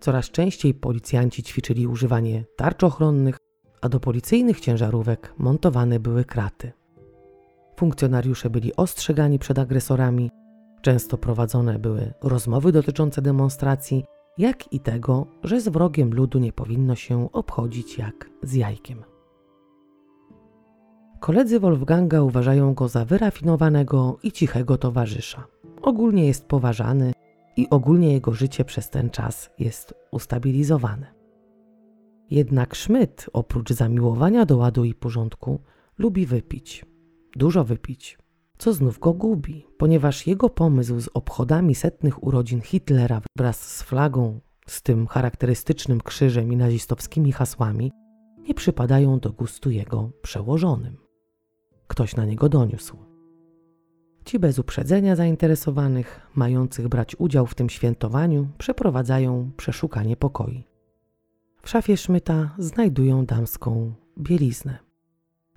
[0.00, 3.36] Coraz częściej policjanci ćwiczyli używanie tarcz ochronnych,
[3.80, 6.72] a do policyjnych ciężarówek montowane były kraty.
[7.76, 10.30] Funkcjonariusze byli ostrzegani przed agresorami,
[10.82, 14.04] często prowadzone były rozmowy dotyczące demonstracji,
[14.38, 19.04] jak i tego, że z wrogiem ludu nie powinno się obchodzić jak z jajkiem.
[21.20, 25.46] Koledzy Wolfganga uważają go za wyrafinowanego i cichego towarzysza.
[25.82, 27.12] Ogólnie jest poważany
[27.56, 31.06] i ogólnie jego życie przez ten czas jest ustabilizowane.
[32.30, 35.60] Jednak Schmidt, oprócz zamiłowania do ładu i porządku,
[35.98, 36.95] lubi wypić.
[37.36, 38.18] Dużo wypić,
[38.58, 44.40] co znów go gubi, ponieważ jego pomysł z obchodami setnych urodzin Hitlera wraz z flagą,
[44.66, 47.92] z tym charakterystycznym krzyżem i nazistowskimi hasłami
[48.38, 50.96] nie przypadają do gustu jego przełożonym.
[51.86, 52.96] Ktoś na niego doniósł.
[54.24, 60.64] Ci bez uprzedzenia zainteresowanych, mających brać udział w tym świętowaniu, przeprowadzają przeszukanie pokoi.
[61.62, 64.85] W szafie Szmyta znajdują damską bieliznę.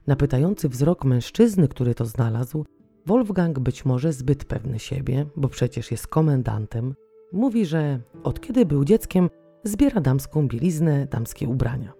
[0.09, 2.65] Na pytający wzrok mężczyzny, który to znalazł,
[3.05, 6.95] Wolfgang być może zbyt pewny siebie, bo przecież jest komendantem,
[7.31, 9.29] mówi, że od kiedy był dzieckiem,
[9.63, 11.93] zbiera damską bieliznę, damskie ubrania.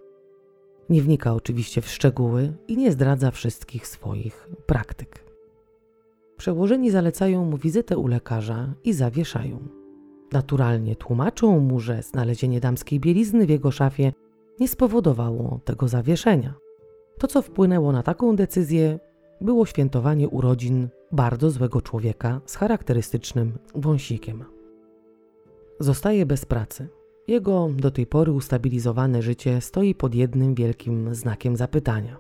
[0.89, 5.23] Nie wnika oczywiście w szczegóły i nie zdradza wszystkich swoich praktyk.
[6.37, 9.67] Przełożeni zalecają mu wizytę u lekarza i zawieszają.
[10.31, 14.13] Naturalnie tłumaczą mu, że znalezienie damskiej bielizny w jego szafie
[14.59, 16.68] nie spowodowało tego zawieszenia.
[17.19, 18.99] To, co wpłynęło na taką decyzję,
[19.41, 24.45] było świętowanie urodzin bardzo złego człowieka z charakterystycznym wąsikiem.
[25.79, 26.87] Zostaje bez pracy.
[27.27, 32.17] Jego do tej pory ustabilizowane życie stoi pod jednym wielkim znakiem zapytania.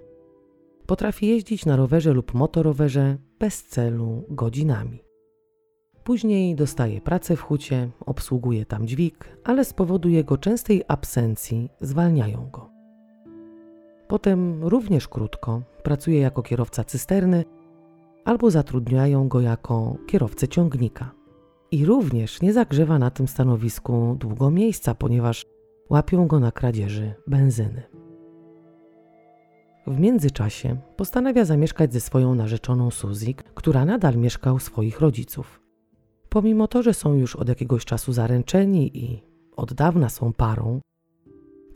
[0.85, 5.03] Potrafi jeździć na rowerze lub motorowerze bez celu godzinami.
[6.03, 12.49] Później dostaje pracę w hucie, obsługuje tam dźwig, ale z powodu jego częstej absencji zwalniają
[12.51, 12.78] go.
[14.09, 17.45] Potem również krótko pracuje jako kierowca cysterny
[18.25, 21.11] albo zatrudniają go jako kierowcę ciągnika.
[21.71, 25.45] I również nie zagrzewa na tym stanowisku długo miejsca, ponieważ
[25.89, 27.83] łapią go na kradzieży benzyny.
[29.87, 35.61] W międzyczasie postanawia zamieszkać ze swoją narzeczoną Suzy, która nadal mieszka u swoich rodziców.
[36.29, 39.23] Pomimo to, że są już od jakiegoś czasu zaręczeni i
[39.55, 40.79] od dawna są parą,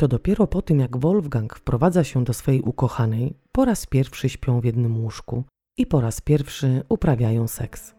[0.03, 4.61] to dopiero po tym, jak Wolfgang wprowadza się do swojej ukochanej, po raz pierwszy śpią
[4.61, 5.43] w jednym łóżku
[5.77, 7.95] i po raz pierwszy uprawiają seks.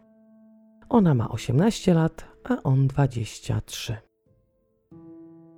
[0.88, 3.96] Ona ma 18 lat, a on 23.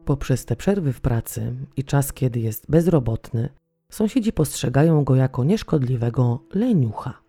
[0.04, 3.48] Poprzez te przerwy w pracy i czas, kiedy jest bezrobotny,
[3.90, 7.22] sąsiedzi postrzegają go jako nieszkodliwego leniucha.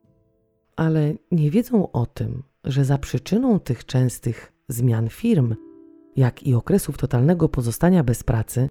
[0.76, 5.56] Ale nie wiedzą o tym, że za przyczyną tych częstych zmian firm,
[6.16, 8.70] jak i okresów totalnego pozostania bez pracy,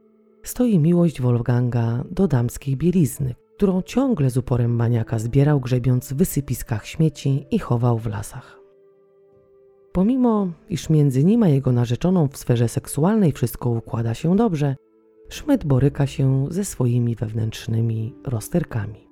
[0.48, 6.86] stoi miłość Wolfganga do damskiej bielizny, którą ciągle z uporem maniaka zbierał grzebiąc w wysypiskach
[6.86, 8.60] śmieci i chował w lasach.
[9.92, 14.76] Pomimo, iż między nim a jego narzeczoną w sferze seksualnej wszystko układa się dobrze,
[15.28, 19.08] Schmidt boryka się ze swoimi wewnętrznymi rozterkami.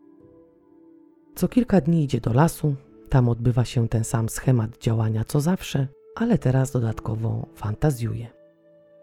[1.35, 2.75] Co kilka dni idzie do lasu,
[3.09, 8.29] tam odbywa się ten sam schemat działania co zawsze, ale teraz dodatkowo fantazjuje.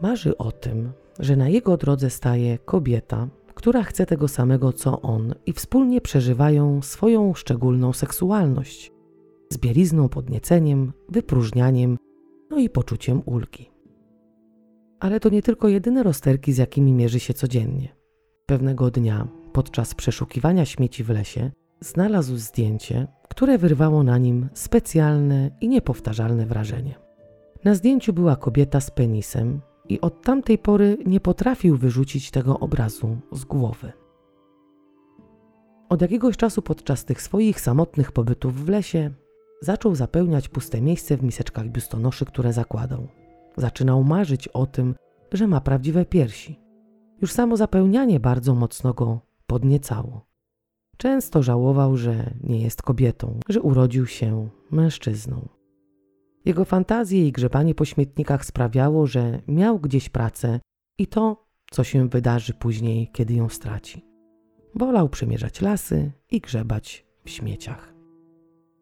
[0.02, 5.34] Marzy o tym, że na jego drodze staje kobieta, która chce tego samego co on
[5.46, 8.92] i wspólnie przeżywają swoją szczególną seksualność
[9.50, 11.98] z bielizną, podnieceniem, wypróżnianiem,
[12.50, 13.72] no i poczuciem ulgi.
[15.00, 17.96] Ale to nie tylko jedyne rozterki, z jakimi mierzy się codziennie.
[18.46, 25.70] Pewnego dnia, podczas przeszukiwania śmieci w lesie, znalazł zdjęcie, które wyrwało na nim specjalne i
[25.70, 26.96] niepowtarzalne wrażenie.
[27.64, 33.18] Na zdjęciu była kobieta z penisem, i od tamtej pory nie potrafił wyrzucić tego obrazu
[33.32, 33.92] z głowy.
[35.90, 39.12] Od jakiegoś czasu podczas tych swoich samotnych pobytów w lesie
[39.62, 43.08] zaczął zapełniać puste miejsce w miseczkach biustonoszy, które zakładał.
[43.58, 44.96] Zaczynał marzyć o tym,
[45.32, 46.60] że ma prawdziwe piersi.
[47.22, 50.26] Już samo zapełnianie bardzo mocno go podniecało.
[50.98, 55.48] Często żałował, że nie jest kobietą, że urodził się mężczyzną.
[56.46, 60.60] Jego fantazje i grzebanie po śmietnikach sprawiało, że miał gdzieś pracę
[60.98, 64.06] i to, co się wydarzy później, kiedy ją straci.
[64.76, 67.94] Wolał przemierzać lasy i grzebać w śmieciach.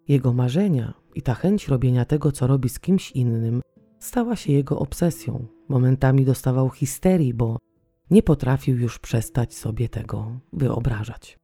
[0.07, 3.61] Jego marzenia i ta chęć robienia tego, co robi z kimś innym,
[3.99, 5.47] stała się jego obsesją.
[5.69, 7.57] Momentami dostawał histerii, bo
[8.11, 11.38] nie potrafił już przestać sobie tego wyobrażać.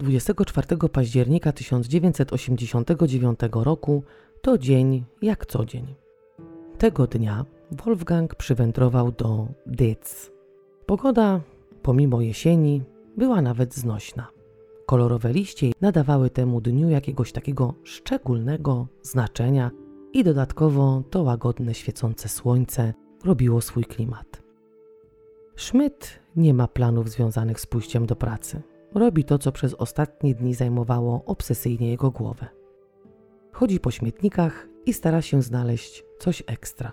[0.00, 4.02] 24 października 1989 roku
[4.42, 5.94] to dzień jak co dzień.
[6.78, 10.30] Tego dnia Wolfgang przywędrował do Dyc.
[10.86, 11.40] Pogoda,
[11.82, 12.82] pomimo jesieni,
[13.16, 14.26] była nawet znośna.
[14.86, 19.70] Kolorowe liście nadawały temu dniu jakiegoś takiego szczególnego znaczenia
[20.12, 22.94] i dodatkowo to łagodne świecące słońce
[23.24, 24.42] robiło swój klimat.
[25.56, 28.62] Schmidt nie ma planów związanych z pójściem do pracy.
[28.94, 32.46] Robi to, co przez ostatnie dni zajmowało obsesyjnie jego głowę.
[33.52, 36.92] Chodzi po śmietnikach i stara się znaleźć coś ekstra.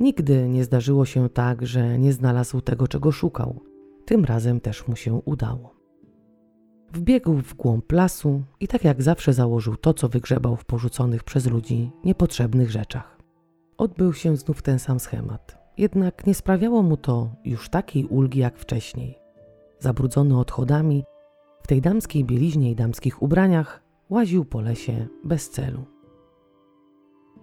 [0.00, 3.60] Nigdy nie zdarzyło się tak, że nie znalazł tego, czego szukał.
[4.04, 5.74] Tym razem też mu się udało.
[6.92, 11.46] Wbiegł w głąb lasu i tak jak zawsze założył to, co wygrzebał w porzuconych przez
[11.46, 13.18] ludzi niepotrzebnych rzeczach.
[13.78, 18.58] Odbył się znów ten sam schemat, jednak nie sprawiało mu to już takiej ulgi jak
[18.58, 19.18] wcześniej.
[19.78, 21.04] Zabrudzony odchodami,
[21.62, 25.84] w tej damskiej bieliźnie i damskich ubraniach łaził po lesie bez celu.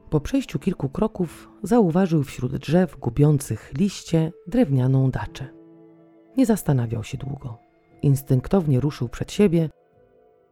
[0.10, 5.48] Po przejściu kilku kroków zauważył wśród drzew gubiących liście drewnianą daczę.
[6.38, 7.58] Nie zastanawiał się długo.
[8.02, 9.70] Instynktownie ruszył przed siebie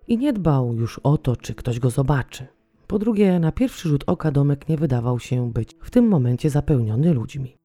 [0.07, 2.47] i nie dbał już o to, czy ktoś go zobaczy.
[2.88, 7.13] Po drugie, na pierwszy rzut oka domek nie wydawał się być w tym momencie zapełniony
[7.13, 7.57] ludźmi.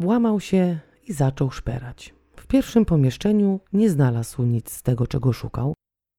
[0.00, 2.15] Włamał się i zaczął szperać.
[2.46, 5.74] W pierwszym pomieszczeniu nie znalazł nic z tego, czego szukał,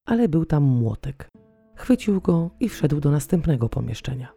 [0.06, 1.30] ale był tam młotek.
[1.76, 4.34] Chwycił go i wszedł do następnego pomieszczenia.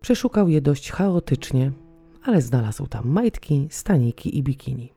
[0.00, 1.72] Przeszukał je dość chaotycznie,
[2.22, 4.92] ale znalazł tam majtki, staniki i bikini.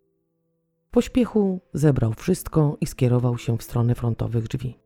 [0.87, 4.79] W pośpiechu zebrał wszystko i skierował się w stronę frontowych drzwi.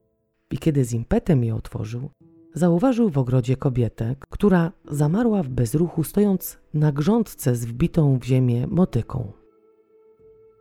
[0.51, 2.09] I kiedy z impetem je otworzył,
[2.53, 8.67] zauważył w ogrodzie kobietę, która zamarła w bezruchu, stojąc na grządce z wbitą w ziemię
[8.67, 9.42] motyką.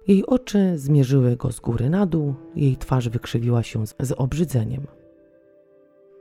[0.09, 4.87] Jej oczy zmierzyły go z góry na dół, jej twarz wykrzywiła się z, z obrzydzeniem.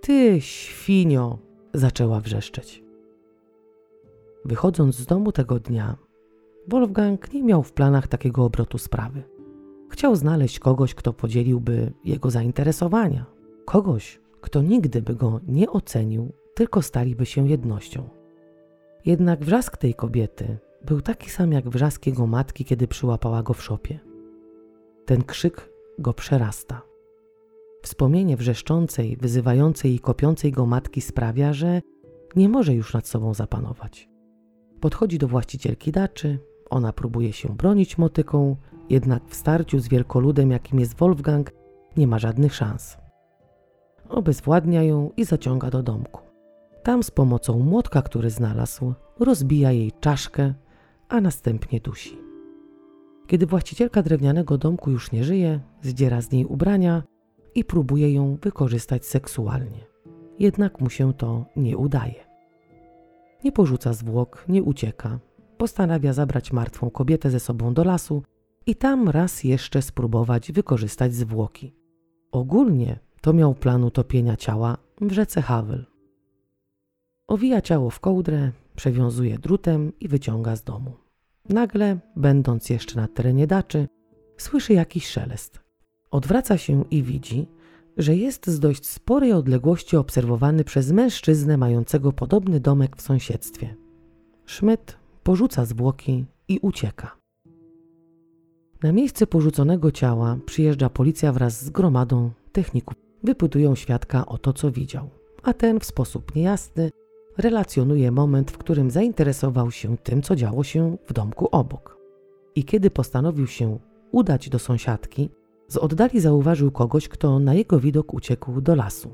[0.01, 1.37] Ty, świnio!
[1.73, 2.83] zaczęła wrzeszczeć.
[4.45, 5.97] Wychodząc z domu tego dnia,
[6.67, 9.23] Wolfgang nie miał w planach takiego obrotu sprawy.
[9.89, 13.25] Chciał znaleźć kogoś, kto podzieliłby jego zainteresowania,
[13.65, 18.09] kogoś, kto nigdy by go nie ocenił, tylko staliby się jednością.
[19.05, 23.63] Jednak wrzask tej kobiety był taki sam jak wrzask jego matki, kiedy przyłapała go w
[23.63, 23.99] szopie.
[25.05, 25.69] Ten krzyk
[25.99, 26.81] go przerasta.
[27.81, 31.81] Wspomnienie wrzeszczącej, wyzywającej i kopiącej go matki sprawia, że
[32.35, 34.09] nie może już nad sobą zapanować.
[34.79, 38.55] Podchodzi do właścicielki daczy, ona próbuje się bronić motyką,
[38.89, 41.51] jednak w starciu z wielkoludem, jakim jest Wolfgang,
[41.97, 42.97] nie ma żadnych szans.
[44.09, 46.21] Obezwładnia ją i zaciąga do domku.
[46.83, 50.53] Tam z pomocą młotka, który znalazł, rozbija jej czaszkę,
[51.11, 52.17] a następnie dusi.
[53.27, 57.03] Kiedy właścicielka drewnianego domku już nie żyje, zdziera z niej ubrania
[57.55, 59.85] i próbuje ją wykorzystać seksualnie.
[60.39, 62.27] Jednak mu się to nie udaje.
[63.43, 65.19] Nie porzuca zwłok, nie ucieka.
[65.57, 68.23] Postanawia zabrać martwą kobietę ze sobą do lasu
[68.65, 71.75] i tam raz jeszcze spróbować wykorzystać zwłoki.
[72.31, 75.85] Ogólnie to miał plan utopienia ciała w rzece Havel.
[77.27, 81.00] Owija ciało w kołdrę, przewiązuje drutem i wyciąga z domu.
[81.49, 83.87] Nagle, będąc jeszcze na terenie daczy,
[84.37, 85.59] słyszy jakiś szelest.
[86.11, 87.47] Odwraca się i widzi,
[87.97, 93.75] że jest z dość sporej odległości obserwowany przez mężczyznę mającego podobny domek w sąsiedztwie.
[94.45, 97.17] Szmyt porzuca zwłoki i ucieka.
[98.83, 102.95] Na miejsce porzuconego ciała przyjeżdża policja wraz z gromadą techników.
[103.23, 105.09] Wypytują świadka o to, co widział,
[105.43, 106.89] a ten w sposób niejasny
[107.41, 111.97] relacjonuje moment, w którym zainteresował się tym, co działo się w domku obok.
[112.55, 113.79] I kiedy postanowił się
[114.11, 115.29] udać do sąsiadki,
[115.67, 119.13] z oddali zauważył kogoś, kto na jego widok uciekł do lasu.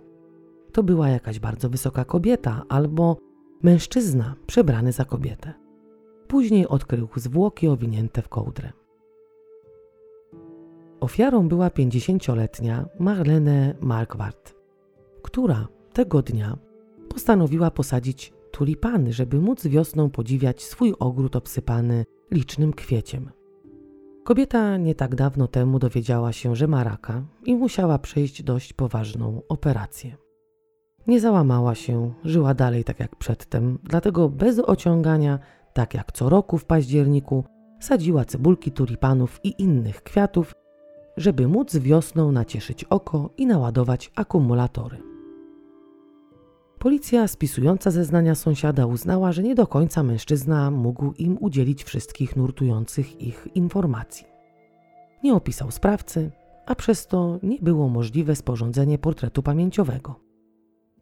[0.71, 3.17] To była jakaś bardzo wysoka kobieta albo
[3.63, 5.53] mężczyzna przebrany za kobietę.
[6.28, 8.71] Później odkrył zwłoki owinięte w kołdrę.
[10.99, 14.55] Ofiarą była 50-letnia Marlene Markwart,
[15.21, 16.57] która tego dnia
[17.07, 23.31] postanowiła posadzić tulipany, żeby móc wiosną podziwiać swój ogród obsypany licznym kwieciem.
[24.23, 29.41] Kobieta nie tak dawno temu dowiedziała się, że ma raka i musiała przejść dość poważną
[29.49, 30.17] operację.
[31.07, 35.39] Nie załamała się, żyła dalej tak jak przedtem, dlatego bez ociągania,
[35.73, 37.43] tak jak co roku w październiku,
[37.79, 40.53] sadziła cebulki tulipanów i innych kwiatów,
[41.17, 45.06] żeby móc wiosną nacieszyć oko i naładować akumulatory.
[46.80, 53.21] Policja spisująca zeznania sąsiada uznała, że nie do końca mężczyzna mógł im udzielić wszystkich nurtujących
[53.21, 54.25] ich informacji.
[55.23, 56.32] Nie opisał sprawcy,
[56.65, 60.19] a przez to nie było możliwe sporządzenie portretu pamięciowego.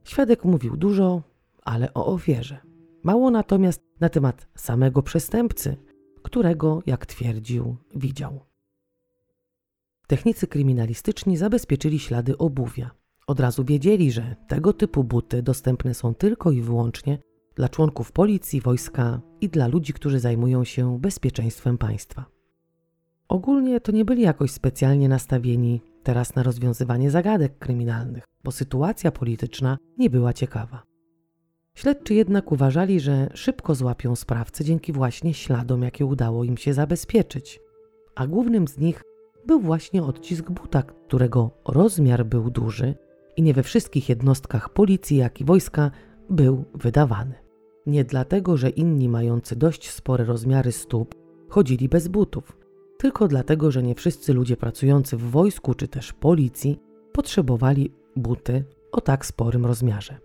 [0.03, 1.21] Świadek mówił dużo,
[1.63, 2.57] ale o ofierze.
[3.03, 5.77] Mało natomiast na temat samego przestępcy,
[6.23, 8.39] którego, jak twierdził, widział.
[10.07, 12.91] Technicy kryminalistyczni zabezpieczyli ślady obuwia,
[13.27, 17.19] od razu wiedzieli, że tego typu buty dostępne są tylko i wyłącznie
[17.55, 22.25] dla członków policji, wojska i dla ludzi, którzy zajmują się bezpieczeństwem państwa.
[23.27, 29.77] Ogólnie to nie byli jakoś specjalnie nastawieni teraz na rozwiązywanie zagadek kryminalnych, bo sytuacja polityczna
[29.97, 30.83] nie była ciekawa.
[31.75, 37.59] Śledczy jednak uważali, że szybko złapią sprawcę dzięki właśnie śladom, jakie udało im się zabezpieczyć,
[38.15, 39.01] a głównym z nich
[39.47, 42.95] był właśnie odcisk buta, którego rozmiar był duży
[43.37, 45.91] i nie we wszystkich jednostkach policji, jak i wojska
[46.29, 47.33] był wydawany.
[47.85, 51.15] Nie dlatego, że inni mający dość spore rozmiary stóp
[51.49, 52.57] chodzili bez butów,
[52.97, 56.79] tylko dlatego, że nie wszyscy ludzie pracujący w wojsku czy też policji
[57.11, 60.17] potrzebowali buty o tak sporym rozmiarze.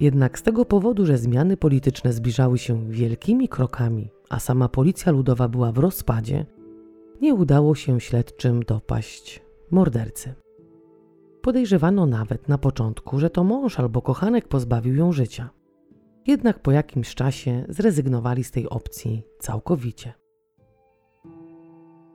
[0.00, 5.48] Jednak z tego powodu, że zmiany polityczne zbliżały się wielkimi krokami, a sama policja ludowa
[5.48, 6.46] była w rozpadzie,
[7.20, 10.34] nie udało się śledczym dopaść mordercy.
[11.42, 15.50] Podejrzewano nawet na początku, że to mąż albo kochanek pozbawił ją życia.
[16.26, 20.12] Jednak po jakimś czasie zrezygnowali z tej opcji całkowicie.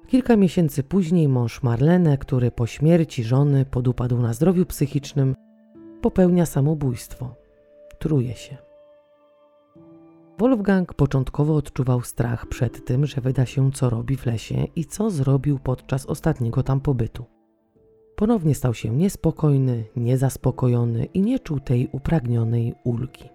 [0.07, 5.35] Kilka miesięcy później mąż Marlene, który po śmierci żony podupadł na zdrowiu psychicznym,
[6.01, 7.35] popełnia samobójstwo.
[7.99, 8.57] Truje się.
[10.39, 15.09] Wolfgang początkowo odczuwał strach przed tym, że wyda się, co robi w lesie i co
[15.09, 17.34] zrobił podczas ostatniego tam pobytu.
[18.15, 23.29] Ponownie stał się niespokojny, niezaspokojony i nie czuł tej upragnionej ulgi.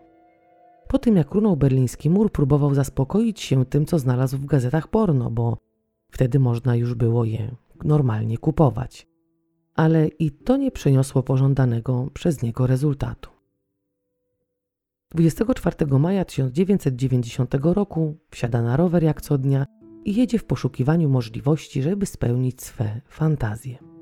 [0.88, 5.30] Po tym jak runął berliński mur, próbował zaspokoić się tym, co znalazł w gazetach porno,
[5.30, 5.58] bo
[6.10, 7.54] wtedy można już było je
[7.84, 9.06] normalnie kupować.
[9.74, 13.30] Ale i to nie przyniosło pożądanego przez niego rezultatu.
[15.10, 19.66] 24 maja 1990 roku wsiada na rower jak co dnia
[20.04, 23.99] i jedzie w poszukiwaniu możliwości, żeby spełnić swe fantazje.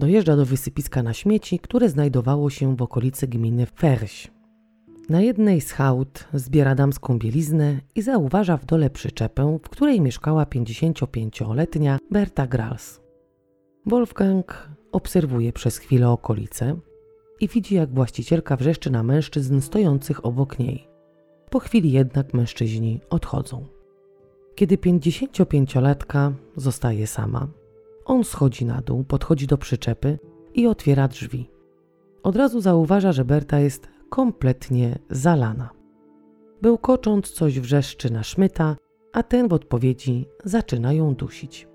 [0.00, 4.30] Dojeżdża do wysypiska na śmieci, które znajdowało się w okolicy gminy Ferś.
[5.08, 10.44] Na jednej z hałd zbiera damską bieliznę i zauważa w dole przyczepę, w której mieszkała
[10.44, 13.00] 55-letnia Berta Grals.
[13.86, 16.76] Wolfgang obserwuje przez chwilę okolice
[17.40, 20.88] i widzi, jak właścicielka wrzeszczy na mężczyzn stojących obok niej.
[21.50, 23.66] Po chwili jednak mężczyźni odchodzą.
[24.54, 27.48] Kiedy 55-latka zostaje sama,
[28.10, 30.18] on schodzi na dół, podchodzi do przyczepy
[30.54, 31.50] i otwiera drzwi.
[32.22, 35.70] Od razu zauważa, że Berta jest kompletnie zalana.
[36.62, 38.76] Bełkocząc coś wrzeszczy na szmyta,
[39.12, 41.68] a ten w odpowiedzi zaczyna ją dusić.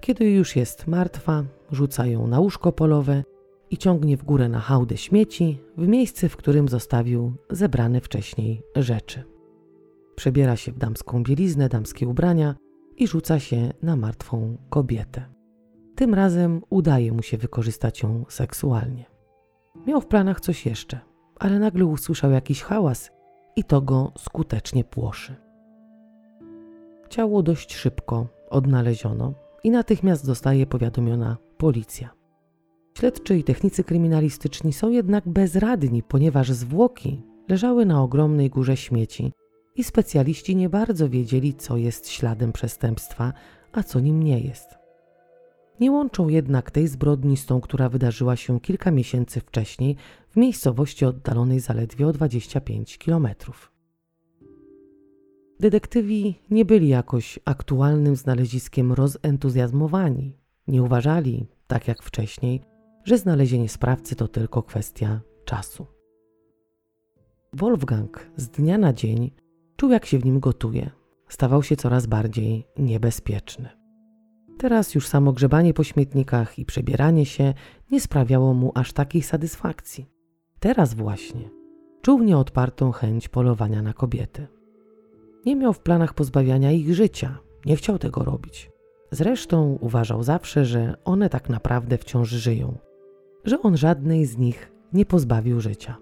[0.00, 3.24] Kiedy już jest martwa, rzuca ją na łóżko polowe
[3.70, 9.24] i ciągnie w górę na hałdę śmieci, w miejsce, w którym zostawił zebrane wcześniej rzeczy.
[10.16, 12.54] Przebiera się w damską bieliznę, damskie ubrania
[12.96, 15.33] i rzuca się na martwą kobietę.
[15.94, 19.04] Tym razem udaje mu się wykorzystać ją seksualnie.
[19.86, 21.00] Miał w planach coś jeszcze,
[21.38, 23.10] ale nagle usłyszał jakiś hałas
[23.56, 25.36] i to go skutecznie płoszy.
[27.08, 29.34] Ciało dość szybko odnaleziono
[29.64, 32.10] i natychmiast zostaje powiadomiona policja.
[32.98, 39.32] Śledczy i technicy kryminalistyczni są jednak bezradni, ponieważ zwłoki leżały na ogromnej górze śmieci
[39.76, 43.32] i specjaliści nie bardzo wiedzieli, co jest śladem przestępstwa,
[43.72, 44.83] a co nim nie jest.
[45.80, 49.96] Nie łączą jednak tej zbrodni z tą, która wydarzyła się kilka miesięcy wcześniej
[50.28, 53.72] w miejscowości oddalonej zaledwie o 25 kilometrów.
[55.60, 60.36] Detektywi nie byli jakoś aktualnym znaleziskiem rozentuzjazmowani.
[60.68, 62.60] Nie uważali, tak jak wcześniej,
[63.04, 65.86] że znalezienie sprawcy to tylko kwestia czasu.
[67.52, 69.30] Wolfgang z dnia na dzień
[69.76, 70.90] czuł, jak się w nim gotuje.
[71.28, 73.83] Stawał się coraz bardziej niebezpieczny.
[74.58, 77.54] Teraz już samo grzebanie po śmietnikach i przebieranie się
[77.90, 80.10] nie sprawiało mu aż takiej satysfakcji.
[80.60, 81.50] Teraz właśnie
[82.02, 84.46] czuł nieodpartą chęć polowania na kobiety.
[85.46, 88.70] Nie miał w planach pozbawiania ich życia, nie chciał tego robić.
[89.10, 92.78] Zresztą uważał zawsze, że one tak naprawdę wciąż żyją,
[93.44, 95.96] że on żadnej z nich nie pozbawił życia.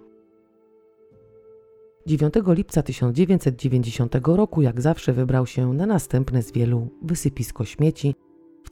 [2.06, 8.14] 9 lipca 1990 roku, jak zawsze, wybrał się na następne z wielu wysypisko śmieci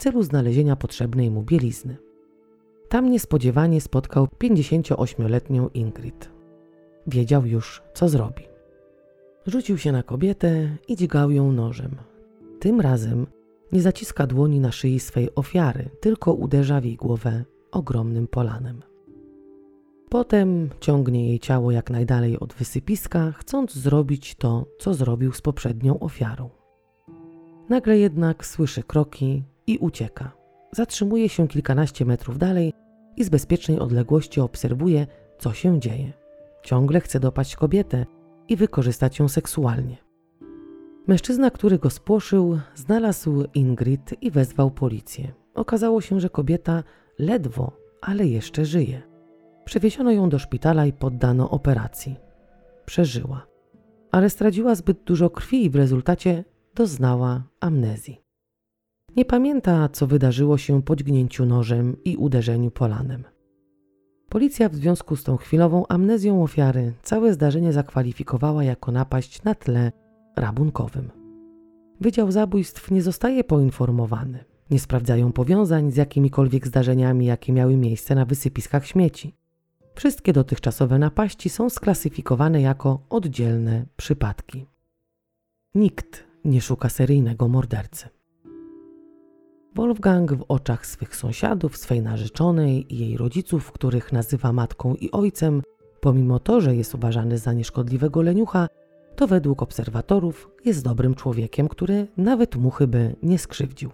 [0.01, 1.97] celu znalezienia potrzebnej mu bielizny.
[2.89, 6.31] Tam niespodziewanie spotkał 58-letnią Ingrid.
[7.07, 8.43] Wiedział już, co zrobi.
[9.47, 11.97] Rzucił się na kobietę i dźgał ją nożem.
[12.61, 13.27] Tym razem
[13.73, 18.83] nie zaciska dłoni na szyi swej ofiary, tylko uderza w jej głowę ogromnym polanem.
[20.09, 26.01] Potem ciągnie jej ciało jak najdalej od wysypiska, chcąc zrobić to, co zrobił z poprzednią
[26.01, 26.51] ofiarą.
[27.69, 30.33] Nagle jednak słyszy kroki i ucieka.
[30.73, 32.73] Zatrzymuje się kilkanaście metrów dalej
[33.17, 35.07] i z bezpiecznej odległości obserwuje,
[35.39, 36.13] co się dzieje.
[36.63, 38.07] Ciągle chce dopaść kobietę
[38.49, 39.97] i wykorzystać ją seksualnie.
[41.07, 45.33] Mężczyzna, który go spłoszył, znalazł Ingrid i wezwał policję.
[45.55, 46.83] Okazało się, że kobieta
[47.19, 49.03] ledwo, ale jeszcze żyje.
[49.65, 52.17] Przewieziono ją do szpitala i poddano operacji.
[52.87, 53.47] Przeżyła,
[54.11, 56.45] ale straciła zbyt dużo krwi i w rezultacie
[56.75, 58.30] doznała amnezji.
[59.17, 63.25] Nie pamięta, co wydarzyło się po dźgnięciu nożem i uderzeniu polanem.
[64.29, 69.93] Policja w związku z tą chwilową amnezją ofiary całe zdarzenie zakwalifikowała jako napaść na tle
[70.37, 71.11] rabunkowym.
[72.01, 74.45] Wydział Zabójstw nie zostaje poinformowany.
[74.71, 79.35] Nie sprawdzają powiązań z jakimikolwiek zdarzeniami, jakie miały miejsce na wysypiskach śmieci.
[79.95, 84.67] Wszystkie dotychczasowe napaści są sklasyfikowane jako oddzielne przypadki.
[85.75, 88.09] Nikt nie szuka seryjnego mordercy.
[89.75, 95.63] Wolfgang w oczach swych sąsiadów, swej narzeczonej i jej rodziców, których nazywa matką i ojcem,
[96.01, 98.69] pomimo to, że jest uważany za nieszkodliwego leniucha,
[99.17, 103.91] to według obserwatorów jest dobrym człowiekiem, który nawet muchy by nie skrzywdził.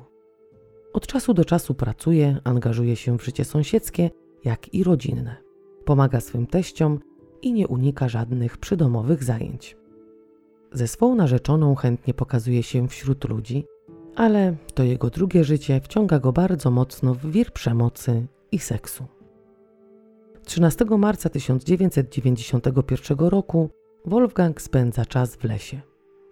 [0.93, 4.11] Od czasu do czasu pracuje, angażuje się w życie sąsiedzkie,
[4.45, 5.37] jak i rodzinne.
[5.85, 6.99] Pomaga swym teściom
[7.43, 9.77] i nie unika żadnych przydomowych zajęć.
[10.73, 13.65] Ze swą narzeczoną chętnie pokazuje się wśród ludzi,
[14.17, 19.07] ale to jego drugie życie wciąga go bardzo mocno w wir przemocy i seksu.
[20.45, 23.71] 13 marca 1991 roku
[24.07, 25.81] Wolfgang spędza czas w lesie.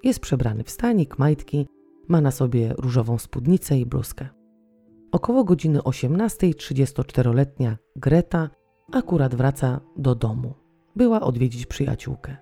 [0.02, 1.66] Jest przebrany w stanik, majtki,
[2.08, 4.28] ma na sobie różową spódnicę i bluzkę.
[5.12, 8.50] Około godziny 18 34-letnia Greta
[8.92, 10.54] akurat wraca do domu.
[10.96, 12.36] Była odwiedzić przyjaciółkę.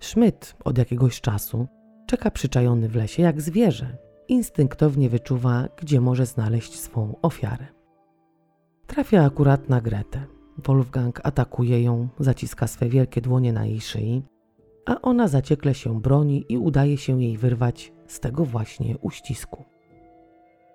[0.00, 1.66] Schmidt od jakiegoś czasu
[2.06, 4.07] czeka przyczajony w lesie jak zwierzę.
[4.28, 7.66] Instynktownie wyczuwa, gdzie może znaleźć swą ofiarę.
[8.86, 10.24] Trafia akurat na Gretę.
[10.64, 14.22] Wolfgang atakuje ją, zaciska swe wielkie dłonie na jej szyi,
[14.86, 19.64] a ona zaciekle się broni i udaje się jej wyrwać z tego właśnie uścisku.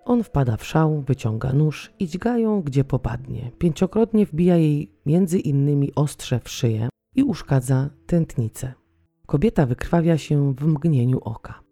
[0.05, 3.51] On wpada w szał, wyciąga nóż i dźga ją gdzie popadnie.
[3.57, 8.73] Pięciokrotnie wbija jej między innymi ostrze w szyję i uszkadza tętnicę.
[9.25, 11.62] Kobieta wykrwawia się w mgnieniu oka.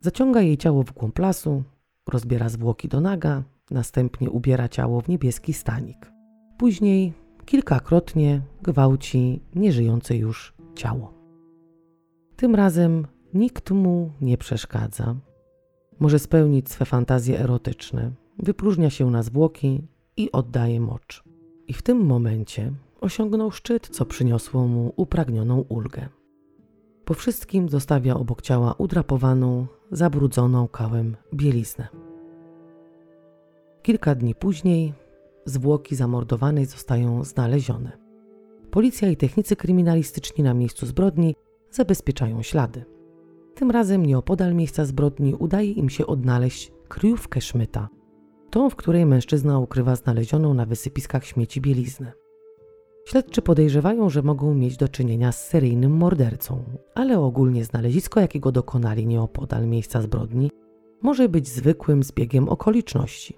[0.00, 1.62] Zaciąga jej ciało w głąb lasu,
[2.08, 6.12] rozbiera zwłoki do naga, następnie ubiera ciało w niebieski stanik.
[6.58, 7.12] Później
[7.44, 11.14] kilkakrotnie gwałci nieżyjące już ciało.
[12.36, 15.16] Tym razem nikt mu nie przeszkadza.
[15.98, 19.82] Może spełnić swe fantazje erotyczne, wypróżnia się na zwłoki
[20.16, 21.24] i oddaje mocz.
[21.66, 26.08] I w tym momencie osiągnął szczyt, co przyniosło mu upragnioną ulgę.
[27.08, 31.88] Po wszystkim zostawia obok ciała udrapowaną, zabrudzoną kałem bieliznę.
[33.82, 34.94] Kilka dni później
[35.44, 37.92] zwłoki zamordowanej zostają znalezione.
[38.70, 41.34] Policja i technicy kryminalistyczni na miejscu zbrodni
[41.70, 42.84] zabezpieczają ślady.
[43.54, 47.88] Tym razem nieopodal miejsca zbrodni udaje im się odnaleźć kryjówkę Szmyta,
[48.50, 52.12] tą, w której mężczyzna ukrywa znalezioną na wysypiskach śmieci bieliznę.
[53.08, 56.62] Śledczy podejrzewają, że mogą mieć do czynienia z seryjnym mordercą,
[56.94, 60.50] ale ogólnie znalezisko, jakiego dokonali nieopodal miejsca zbrodni,
[61.02, 63.36] może być zwykłym zbiegiem okoliczności.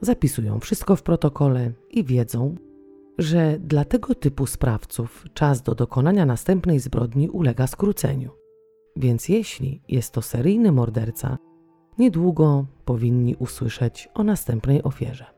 [0.00, 2.54] Zapisują wszystko w protokole i wiedzą,
[3.18, 8.30] że dla tego typu sprawców czas do dokonania następnej zbrodni ulega skróceniu.
[8.96, 11.38] Więc jeśli jest to seryjny morderca,
[11.98, 15.37] niedługo powinni usłyszeć o następnej ofierze.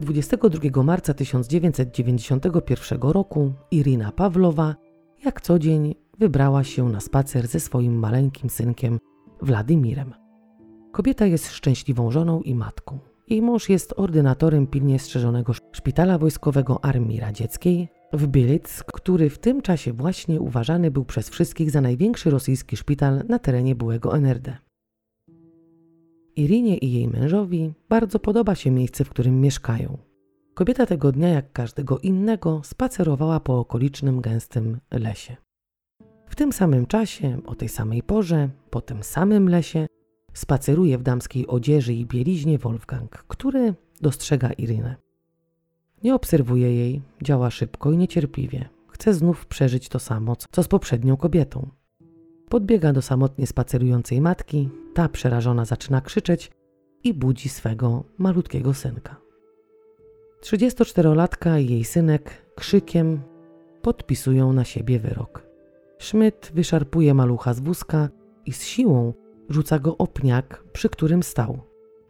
[0.00, 4.76] 22 marca 1991 roku Irina Pawlowa,
[5.24, 8.98] jak co dzień, wybrała się na spacer ze swoim maleńkim synkiem
[9.42, 10.14] Władimirem.
[10.92, 12.98] Kobieta jest szczęśliwą żoną i matką.
[13.28, 19.62] Jej mąż jest ordynatorem pilnie strzeżonego szpitala wojskowego Armii Radzieckiej w Bielic, który w tym
[19.62, 24.65] czasie właśnie uważany był przez wszystkich za największy rosyjski szpital na terenie byłego NRD.
[26.36, 29.98] Irinie i jej mężowi bardzo podoba się miejsce, w którym mieszkają.
[30.54, 35.36] Kobieta tego dnia, jak każdego innego, spacerowała po okolicznym gęstym lesie.
[36.26, 39.86] W tym samym czasie, o tej samej porze, po tym samym lesie,
[40.32, 44.96] spaceruje w damskiej odzieży i bieliźnie Wolfgang, który dostrzega Irinę.
[46.04, 48.68] Nie obserwuje jej, działa szybko i niecierpliwie.
[48.88, 51.68] Chce znów przeżyć to samo, co z poprzednią kobietą.
[52.48, 56.50] Podbiega do samotnie spacerującej matki, ta przerażona zaczyna krzyczeć
[57.04, 59.16] i budzi swego malutkiego synka.
[60.42, 63.20] 34-latka i jej synek krzykiem
[63.82, 65.46] podpisują na siebie wyrok.
[65.98, 68.08] Schmidt wyszarpuje malucha z wózka
[68.46, 69.12] i z siłą
[69.48, 71.58] rzuca go o pniak, przy którym stał.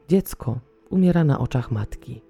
[0.08, 0.60] Dziecko
[0.90, 2.22] umiera na oczach matki.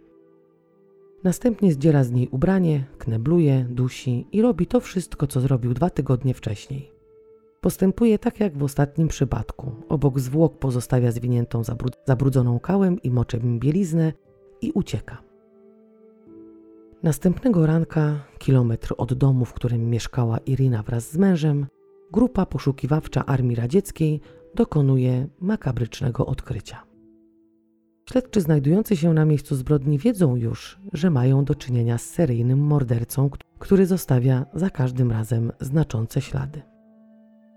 [1.25, 6.35] Następnie zdziera z niej ubranie, knebluje, dusi i robi to wszystko, co zrobił dwa tygodnie
[6.35, 6.96] wcześniej.
[7.67, 9.73] Postępuje tak jak w ostatnim przypadku.
[9.89, 14.13] Obok zwłok pozostawia zwiniętą zabrud zabrudzoną kałem i moczem bieliznę
[14.61, 15.23] i ucieka.
[17.03, 21.67] Następnego ranka, kilometr od domu, w którym mieszkała Irina wraz z mężem,
[22.13, 24.21] grupa poszukiwawcza Armii Radzieckiej
[24.55, 26.83] dokonuje makabrycznego odkrycia.
[28.11, 33.31] Śledczy znajdujący się na miejscu zbrodni wiedzą już, że mają do czynienia z seryjnym mordercą,
[33.59, 36.76] który zostawia za każdym razem znaczące ślady.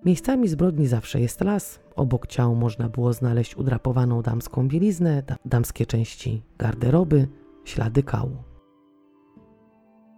[0.06, 6.44] Miejscami zbrodni zawsze jest las, Obok ciał można było znaleźć udrapowaną damską bieliznę, damskie części
[6.58, 7.28] garderoby,
[7.66, 8.38] ślady kału.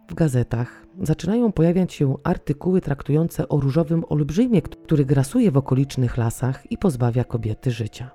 [0.08, 6.72] W gazetach zaczynają pojawiać się artykuły traktujące o różowym olbrzymie, który grasuje w okolicznych lasach
[6.72, 8.10] i pozbawia kobiety życia.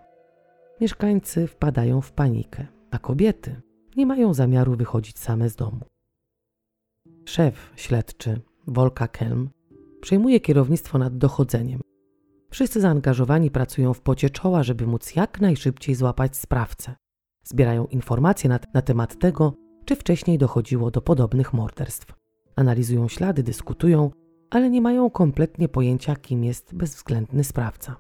[0.82, 3.62] Mieszkańcy wpadają w panikę, a kobiety
[3.98, 5.80] nie mają zamiaru wychodzić same z domu.
[7.26, 9.50] Szef śledczy, Wolka Kelm,
[10.02, 11.82] przejmuje kierownictwo nad dochodzeniem.
[12.50, 16.96] Wszyscy zaangażowani pracują w pocie czoła, żeby móc jak najszybciej złapać sprawcę.
[17.44, 19.54] Zbierają informacje na, na temat tego,
[19.86, 22.14] czy wcześniej dochodziło do podobnych morderstw.
[22.56, 24.12] Analizują ślady, dyskutują,
[24.50, 27.96] ale nie mają kompletnie pojęcia, kim jest bezwzględny sprawca.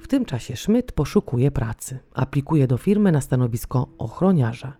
[0.00, 4.76] W tym czasie Schmidt poszukuje pracy, aplikuje do firmy na stanowisko ochroniarza.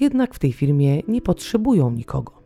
[0.00, 2.42] Jednak w tej firmie nie potrzebują nikogo.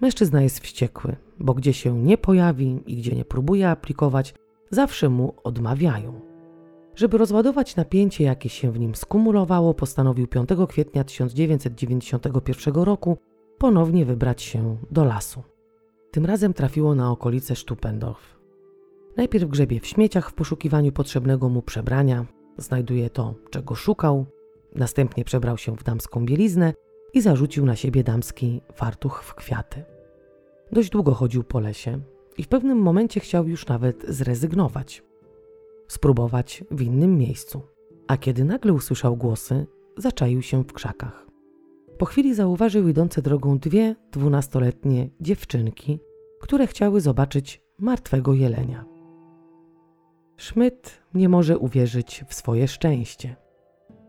[0.00, 4.34] Mężczyzna jest wściekły, bo gdzie się nie pojawi i gdzie nie próbuje aplikować,
[4.70, 6.20] zawsze mu odmawiają.
[6.94, 13.18] Żeby rozładować napięcie, jakie się w nim skumulowało, postanowił 5 kwietnia 1991 roku
[13.58, 15.42] ponownie wybrać się do lasu.
[16.10, 18.38] Tym razem trafiło na okolice Stupendorf.
[19.16, 22.26] Najpierw grzebie w śmieciach w poszukiwaniu potrzebnego mu przebrania,
[22.58, 24.26] znajduje to, czego szukał,
[24.74, 26.74] następnie przebrał się w damską bieliznę
[27.14, 29.91] i zarzucił na siebie damski fartuch w kwiaty.
[30.72, 32.00] Dość długo chodził po lesie
[32.38, 35.02] i w pewnym momencie chciał już nawet zrezygnować.
[35.88, 37.62] Spróbować w innym miejscu.
[38.08, 39.66] A kiedy nagle usłyszał głosy,
[39.96, 41.26] zaczaił się w krzakach.
[41.98, 46.00] Po chwili zauważył idące drogą dwie dwunastoletnie dziewczynki,
[46.40, 48.84] które chciały zobaczyć martwego jelenia.
[50.36, 53.36] Schmidt nie może uwierzyć w swoje szczęście.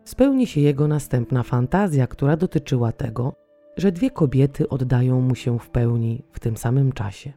[0.04, 3.43] Spełni się jego następna fantazja, która dotyczyła tego,
[3.76, 7.32] że dwie kobiety oddają mu się w pełni w tym samym czasie.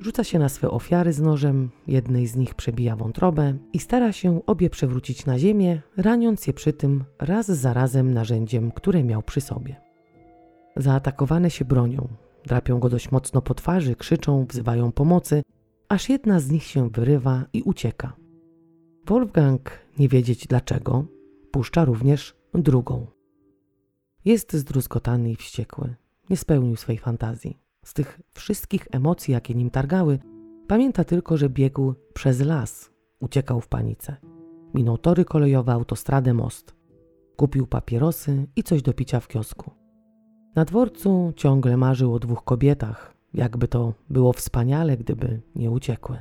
[0.00, 4.46] Rzuca się na swe ofiary z nożem, jednej z nich przebija wątrobę i stara się
[4.46, 9.40] obie przewrócić na ziemię, raniąc je przy tym raz za razem narzędziem, które miał przy
[9.40, 9.76] sobie.
[10.76, 12.08] Zaatakowane się bronią,
[12.44, 15.42] drapią go dość mocno po twarzy, krzyczą, wzywają pomocy,
[15.88, 18.12] aż jedna z nich się wyrywa i ucieka.
[19.06, 21.04] Wolfgang, nie wiedzieć dlaczego,
[21.50, 23.06] puszcza również drugą.
[24.24, 25.94] Jest zdruzgotany i wściekły.
[26.30, 27.58] Nie spełnił swej fantazji.
[27.84, 30.18] Z tych wszystkich emocji, jakie nim targały,
[30.66, 32.90] pamięta tylko, że biegł przez las.
[33.20, 34.16] Uciekał w panice.
[34.74, 36.74] Minął tory kolejowe, autostradę, most.
[37.36, 39.70] Kupił papierosy i coś do picia w kiosku.
[40.54, 46.18] Na dworcu ciągle marzył o dwóch kobietach, jakby to było wspaniale, gdyby nie uciekły.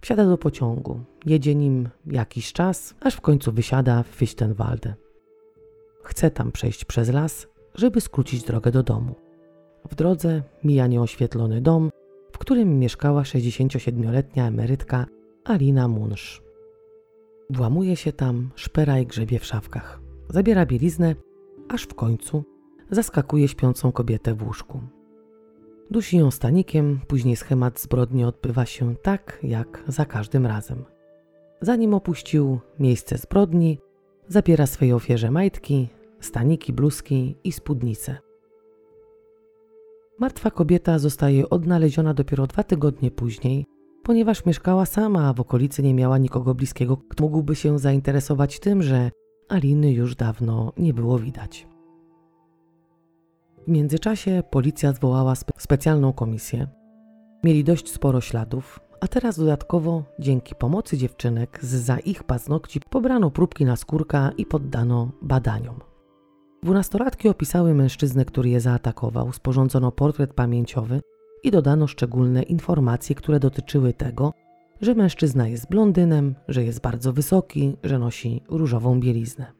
[0.00, 4.94] Wsiada do pociągu, jedzie nim jakiś czas, aż w końcu wysiada w Fichtenwalde.
[6.10, 9.14] Chce tam przejść przez las, żeby skrócić drogę do domu.
[9.90, 11.90] W drodze mija nieoświetlony dom,
[12.32, 15.06] w którym mieszkała 67-letnia emerytka
[15.44, 16.42] Alina Munsz.
[17.50, 20.00] Włamuje się tam, szpera i grzebie w szafkach.
[20.28, 21.14] Zabiera bieliznę,
[21.68, 22.44] aż w końcu
[22.90, 24.80] zaskakuje śpiącą kobietę w łóżku.
[25.90, 30.84] Dusi ją stanikiem, później schemat zbrodni odbywa się tak, jak za każdym razem.
[31.60, 33.78] Zanim opuścił miejsce zbrodni,
[34.28, 35.88] zabiera swej ofierze majtki,
[36.20, 38.18] staniki, bluzki i spódnice.
[40.18, 43.66] Martwa kobieta zostaje odnaleziona dopiero dwa tygodnie później,
[44.02, 48.82] ponieważ mieszkała sama, a w okolicy nie miała nikogo bliskiego, kto mógłby się zainteresować tym,
[48.82, 49.10] że
[49.48, 51.66] Aliny już dawno nie było widać.
[53.66, 56.68] W międzyczasie policja zwołała spe specjalną komisję.
[57.44, 63.30] Mieli dość sporo śladów, a teraz dodatkowo, dzięki pomocy dziewczynek, z za ich paznokci pobrano
[63.30, 65.89] próbki na skórka i poddano badaniom.
[66.62, 71.00] Dwunastolatki opisały mężczyznę, który je zaatakował, sporządzono portret pamięciowy
[71.42, 74.34] i dodano szczególne informacje, które dotyczyły tego,
[74.80, 79.52] że mężczyzna jest blondynem, że jest bardzo wysoki, że nosi różową bieliznę.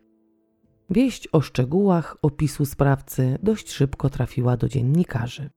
[0.90, 5.50] Wieść o szczegółach opisu sprawcy dość szybko trafiła do dziennikarzy.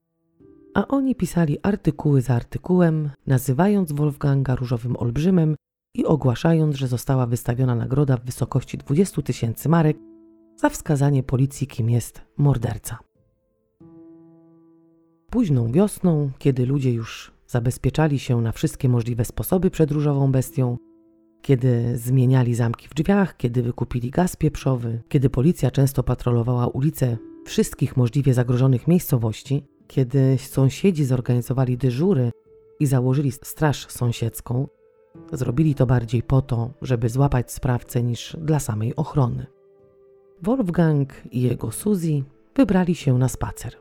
[0.74, 5.56] A oni pisali artykuły za artykułem, nazywając Wolfganga różowym olbrzymem
[5.94, 9.98] i ogłaszając, że została wystawiona nagroda w wysokości 20 tysięcy marek
[10.64, 13.00] za wskazanie policji, kim jest morderca.
[15.30, 20.78] Późną wiosną, kiedy ludzie już zabezpieczali się na wszystkie możliwe sposoby przed różową bestią,
[21.42, 27.98] kiedy zmieniali zamki w drzwiach, kiedy wykupili gaz pieprzowy, kiedy policja często patrolowała ulice wszystkich
[27.98, 32.32] możliwie zagrożonych miejscowości, kiedy sąsiedzi zorganizowali dyżury
[32.80, 34.68] i założyli straż sąsiedzką,
[35.34, 39.46] zrobili to bardziej po to, żeby złapać sprawcę niż dla samej ochrony.
[40.42, 42.24] Wolfgang i jego Suzy
[42.56, 43.76] wybrali się na spacer.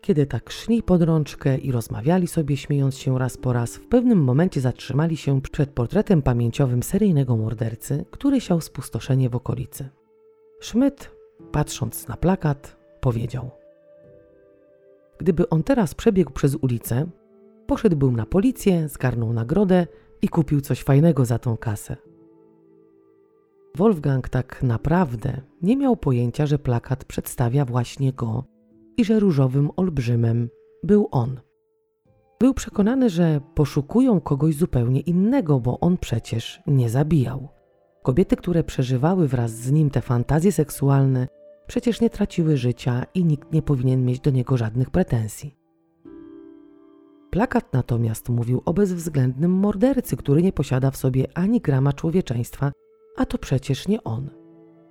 [0.00, 4.24] Kiedy tak szli pod rączkę i rozmawiali sobie, śmiejąc się raz po raz, w pewnym
[4.24, 9.88] momencie zatrzymali się przed portretem pamięciowym seryjnego mordercy, który siał spustoszenie w okolicy.
[10.60, 11.10] Schmidt,
[11.52, 13.50] patrząc na plakat, powiedział:
[15.18, 17.06] Gdyby on teraz przebiegł przez ulicę,
[17.66, 19.86] poszedłbym na policję, zgarnął nagrodę
[20.22, 21.96] i kupił coś fajnego za tą kasę.
[23.76, 28.44] Wolfgang tak naprawdę nie miał pojęcia, że plakat przedstawia właśnie go
[28.96, 30.48] i że różowym olbrzymem
[30.82, 31.40] był on.
[32.40, 37.48] Był przekonany, że poszukują kogoś zupełnie innego, bo on przecież nie zabijał.
[38.02, 41.28] Kobiety, które przeżywały wraz z nim te fantazje seksualne,
[41.66, 45.56] przecież nie traciły życia i nikt nie powinien mieć do niego żadnych pretensji.
[47.30, 52.72] Plakat natomiast mówił o bezwzględnym mordercy, który nie posiada w sobie ani grama człowieczeństwa,
[53.16, 54.30] a to przecież nie on.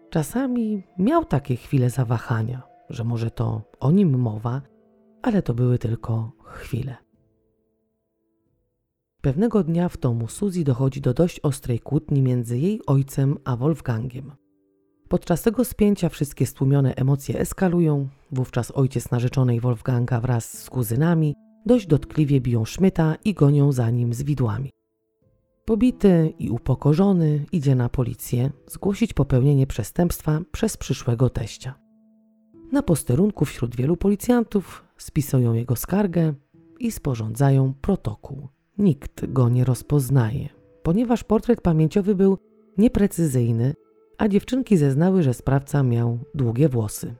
[0.09, 4.61] Czasami miał takie chwile zawahania, że może to o nim mowa,
[5.21, 6.95] ale to były tylko chwile.
[9.21, 14.31] Pewnego dnia w domu Suzy dochodzi do dość ostrej kłótni między jej ojcem a Wolfgangiem.
[15.09, 21.87] Podczas tego spięcia wszystkie stłumione emocje eskalują, wówczas ojciec narzeczonej Wolfganga wraz z kuzynami dość
[21.87, 24.71] dotkliwie biją Szmyta i gonią za nim z widłami.
[25.65, 31.73] Pobity i upokorzony idzie na policję zgłosić popełnienie przestępstwa przez przyszłego teścia.
[32.71, 36.33] Na posterunku wśród wielu policjantów spisują jego skargę
[36.79, 38.47] i sporządzają protokół.
[38.77, 40.49] Nikt go nie rozpoznaje,
[40.83, 42.37] ponieważ portret pamięciowy był
[42.77, 43.73] nieprecyzyjny,
[44.17, 47.15] a dziewczynki zeznały, że sprawca miał długie włosy.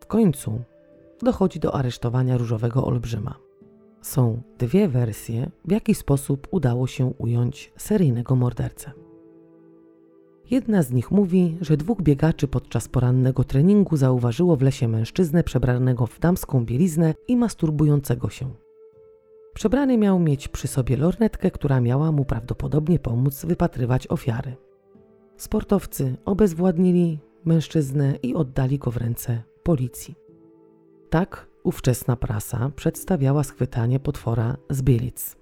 [0.00, 0.60] W końcu
[1.22, 3.49] dochodzi do aresztowania różowego olbrzyma.
[4.02, 8.92] Są dwie wersje, w jaki sposób udało się ująć seryjnego mordercę.
[10.50, 16.06] Jedna z nich mówi, że dwóch biegaczy podczas porannego treningu zauważyło w lesie mężczyznę przebranego
[16.06, 18.50] w damską bieliznę i masturbującego się.
[19.54, 24.56] Przebrany miał mieć przy sobie lornetkę, która miała mu prawdopodobnie pomóc wypatrywać ofiary.
[25.36, 30.14] Sportowcy obezwładnili mężczyznę i oddali go w ręce policji.
[31.10, 35.36] Tak ówczesna prasa przedstawiała schwytanie potwora z Bielic.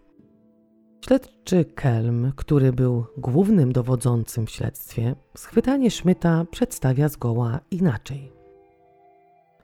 [1.04, 8.32] Śledczy Kelm, który był głównym dowodzącym w śledztwie, schwytanie Szmyta przedstawia zgoła inaczej.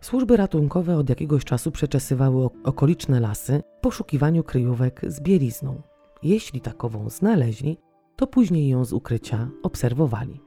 [0.00, 5.82] Służby ratunkowe od jakiegoś czasu przeczesywały okoliczne lasy w poszukiwaniu kryjówek z bielizną.
[6.22, 7.78] Jeśli takową znaleźli,
[8.16, 10.40] to później ją z ukrycia obserwowali.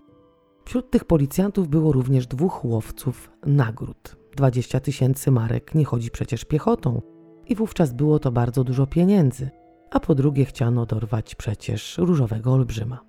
[0.66, 4.16] Wśród tych policjantów było również dwóch łowców nagród.
[4.38, 7.02] 20 tysięcy marek nie chodzi przecież piechotą
[7.48, 9.50] i wówczas było to bardzo dużo pieniędzy,
[9.92, 13.00] a po drugie chciano dorwać przecież różowego olbrzyma.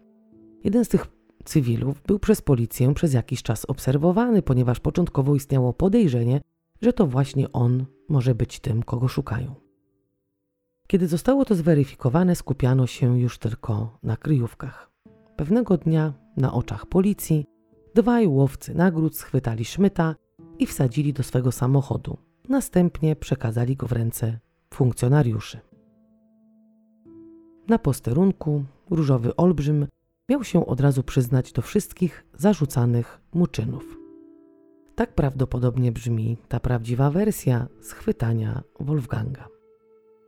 [0.65, 1.07] Jeden z tych
[1.45, 6.41] cywilów był przez policję przez jakiś czas obserwowany, ponieważ początkowo istniało podejrzenie,
[6.83, 9.55] że to właśnie on może być tym, kogo szukają.
[10.87, 14.91] Kiedy zostało to zweryfikowane, skupiano się już tylko na kryjówkach.
[15.37, 17.47] Pewnego dnia na oczach policji
[17.95, 20.15] dwaj łowcy nagród schwytali Szmyta
[20.59, 22.17] i wsadzili do swego samochodu.
[22.49, 24.39] Następnie przekazali go w ręce
[24.75, 25.59] funkcjonariuszy.
[27.69, 29.87] Na posterunku różowy olbrzym
[30.29, 33.99] miał się od razu przyznać do wszystkich zarzucanych mu czynów.
[34.95, 39.49] Tak prawdopodobnie brzmi ta prawdziwa wersja schwytania Wolfganga.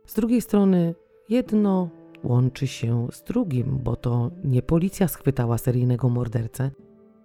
[0.05, 0.95] Z drugiej strony,
[1.29, 1.89] jedno
[2.23, 6.71] łączy się z drugim, bo to nie policja schwytała seryjnego mordercę,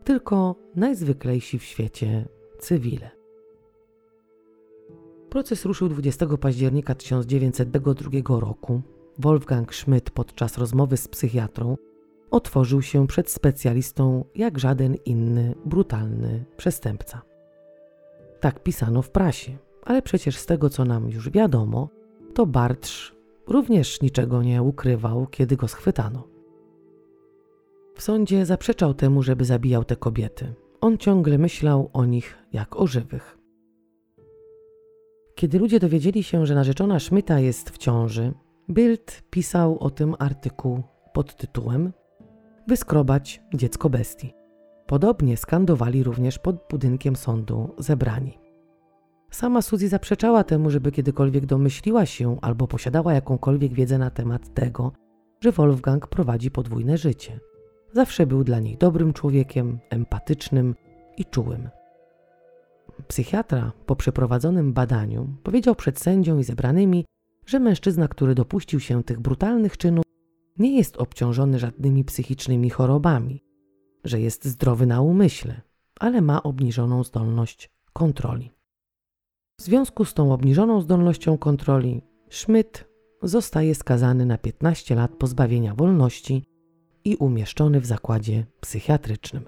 [0.04, 3.10] tylko najzwyklejsi w świecie cywile.
[5.30, 8.82] Proces ruszył 20 października 1902 roku.
[9.18, 11.76] Wolfgang Schmidt podczas rozmowy z psychiatrą
[12.30, 17.22] otworzył się przed specjalistą jak żaden inny brutalny przestępca.
[18.40, 21.88] Tak pisano w prasie, ale przecież z tego co nam już wiadomo,
[22.34, 26.28] to Bartsz również niczego nie ukrywał, kiedy go schwytano.
[27.94, 30.54] W sądzie zaprzeczał temu, żeby zabijał te kobiety.
[30.80, 33.38] On ciągle myślał o nich jak o żywych.
[35.34, 38.32] Kiedy ludzie dowiedzieli się, że narzeczona Szmyta jest w ciąży,
[38.70, 41.92] Bild pisał o tym artykuł pod tytułem
[42.68, 44.34] Wyskrobać dziecko bestii.
[44.86, 48.38] Podobnie skandowali również pod budynkiem sądu zebrani.
[49.30, 54.92] Sama Suzy zaprzeczała temu, żeby kiedykolwiek domyśliła się albo posiadała jakąkolwiek wiedzę na temat tego,
[55.40, 57.40] że Wolfgang prowadzi podwójne życie.
[57.96, 60.74] Zawsze był dla niej dobrym człowiekiem, empatycznym
[61.16, 61.68] i czułym.
[63.08, 67.04] Psychiatra po przeprowadzonym badaniu powiedział przed sędzią i zebranymi,
[67.46, 70.04] że mężczyzna, który dopuścił się tych brutalnych czynów,
[70.58, 73.42] nie jest obciążony żadnymi psychicznymi chorobami,
[74.04, 75.60] że jest zdrowy na umyśle,
[76.00, 78.52] ale ma obniżoną zdolność kontroli.
[79.60, 82.84] W związku z tą obniżoną zdolnością kontroli, Schmidt
[83.22, 86.55] zostaje skazany na 15 lat pozbawienia wolności
[87.06, 89.44] i umieszczony w zakładzie psychiatrycznym.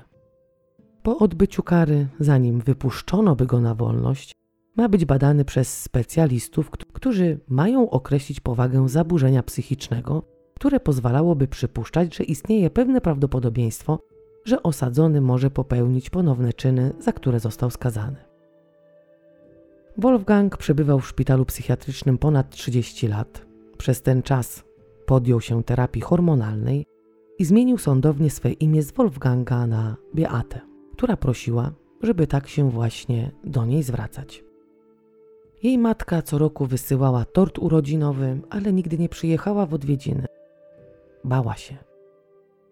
[1.02, 4.32] Po odbyciu kary, zanim wypuszczono by go na wolność,
[4.76, 10.22] ma być badany przez specjalistów, którzy mają określić powagę zaburzenia psychicznego,
[10.54, 13.98] które pozwalałoby przypuszczać, że istnieje pewne prawdopodobieństwo,
[14.44, 18.16] że osadzony może popełnić ponowne czyny, za które został skazany.
[19.96, 23.46] Wolfgang przebywał w szpitalu psychiatrycznym ponad 30 lat.
[23.78, 24.64] Przez ten czas
[25.06, 26.86] podjął się terapii hormonalnej
[27.38, 30.60] i zmienił sądownie swe imię z Wolfganga na Beatę,
[30.92, 31.72] która prosiła,
[32.02, 34.44] żeby tak się właśnie do niej zwracać.
[35.62, 40.26] Jej matka co roku wysyłała tort urodzinowy, ale nigdy nie przyjechała w odwiedziny.
[41.24, 41.76] Bała się.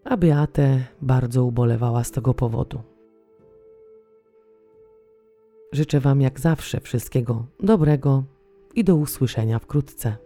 [0.04, 2.80] A Beatę bardzo ubolewała z tego powodu.
[5.72, 8.24] Życzę Wam jak zawsze wszystkiego dobrego
[8.74, 10.16] i do usłyszenia wkrótce.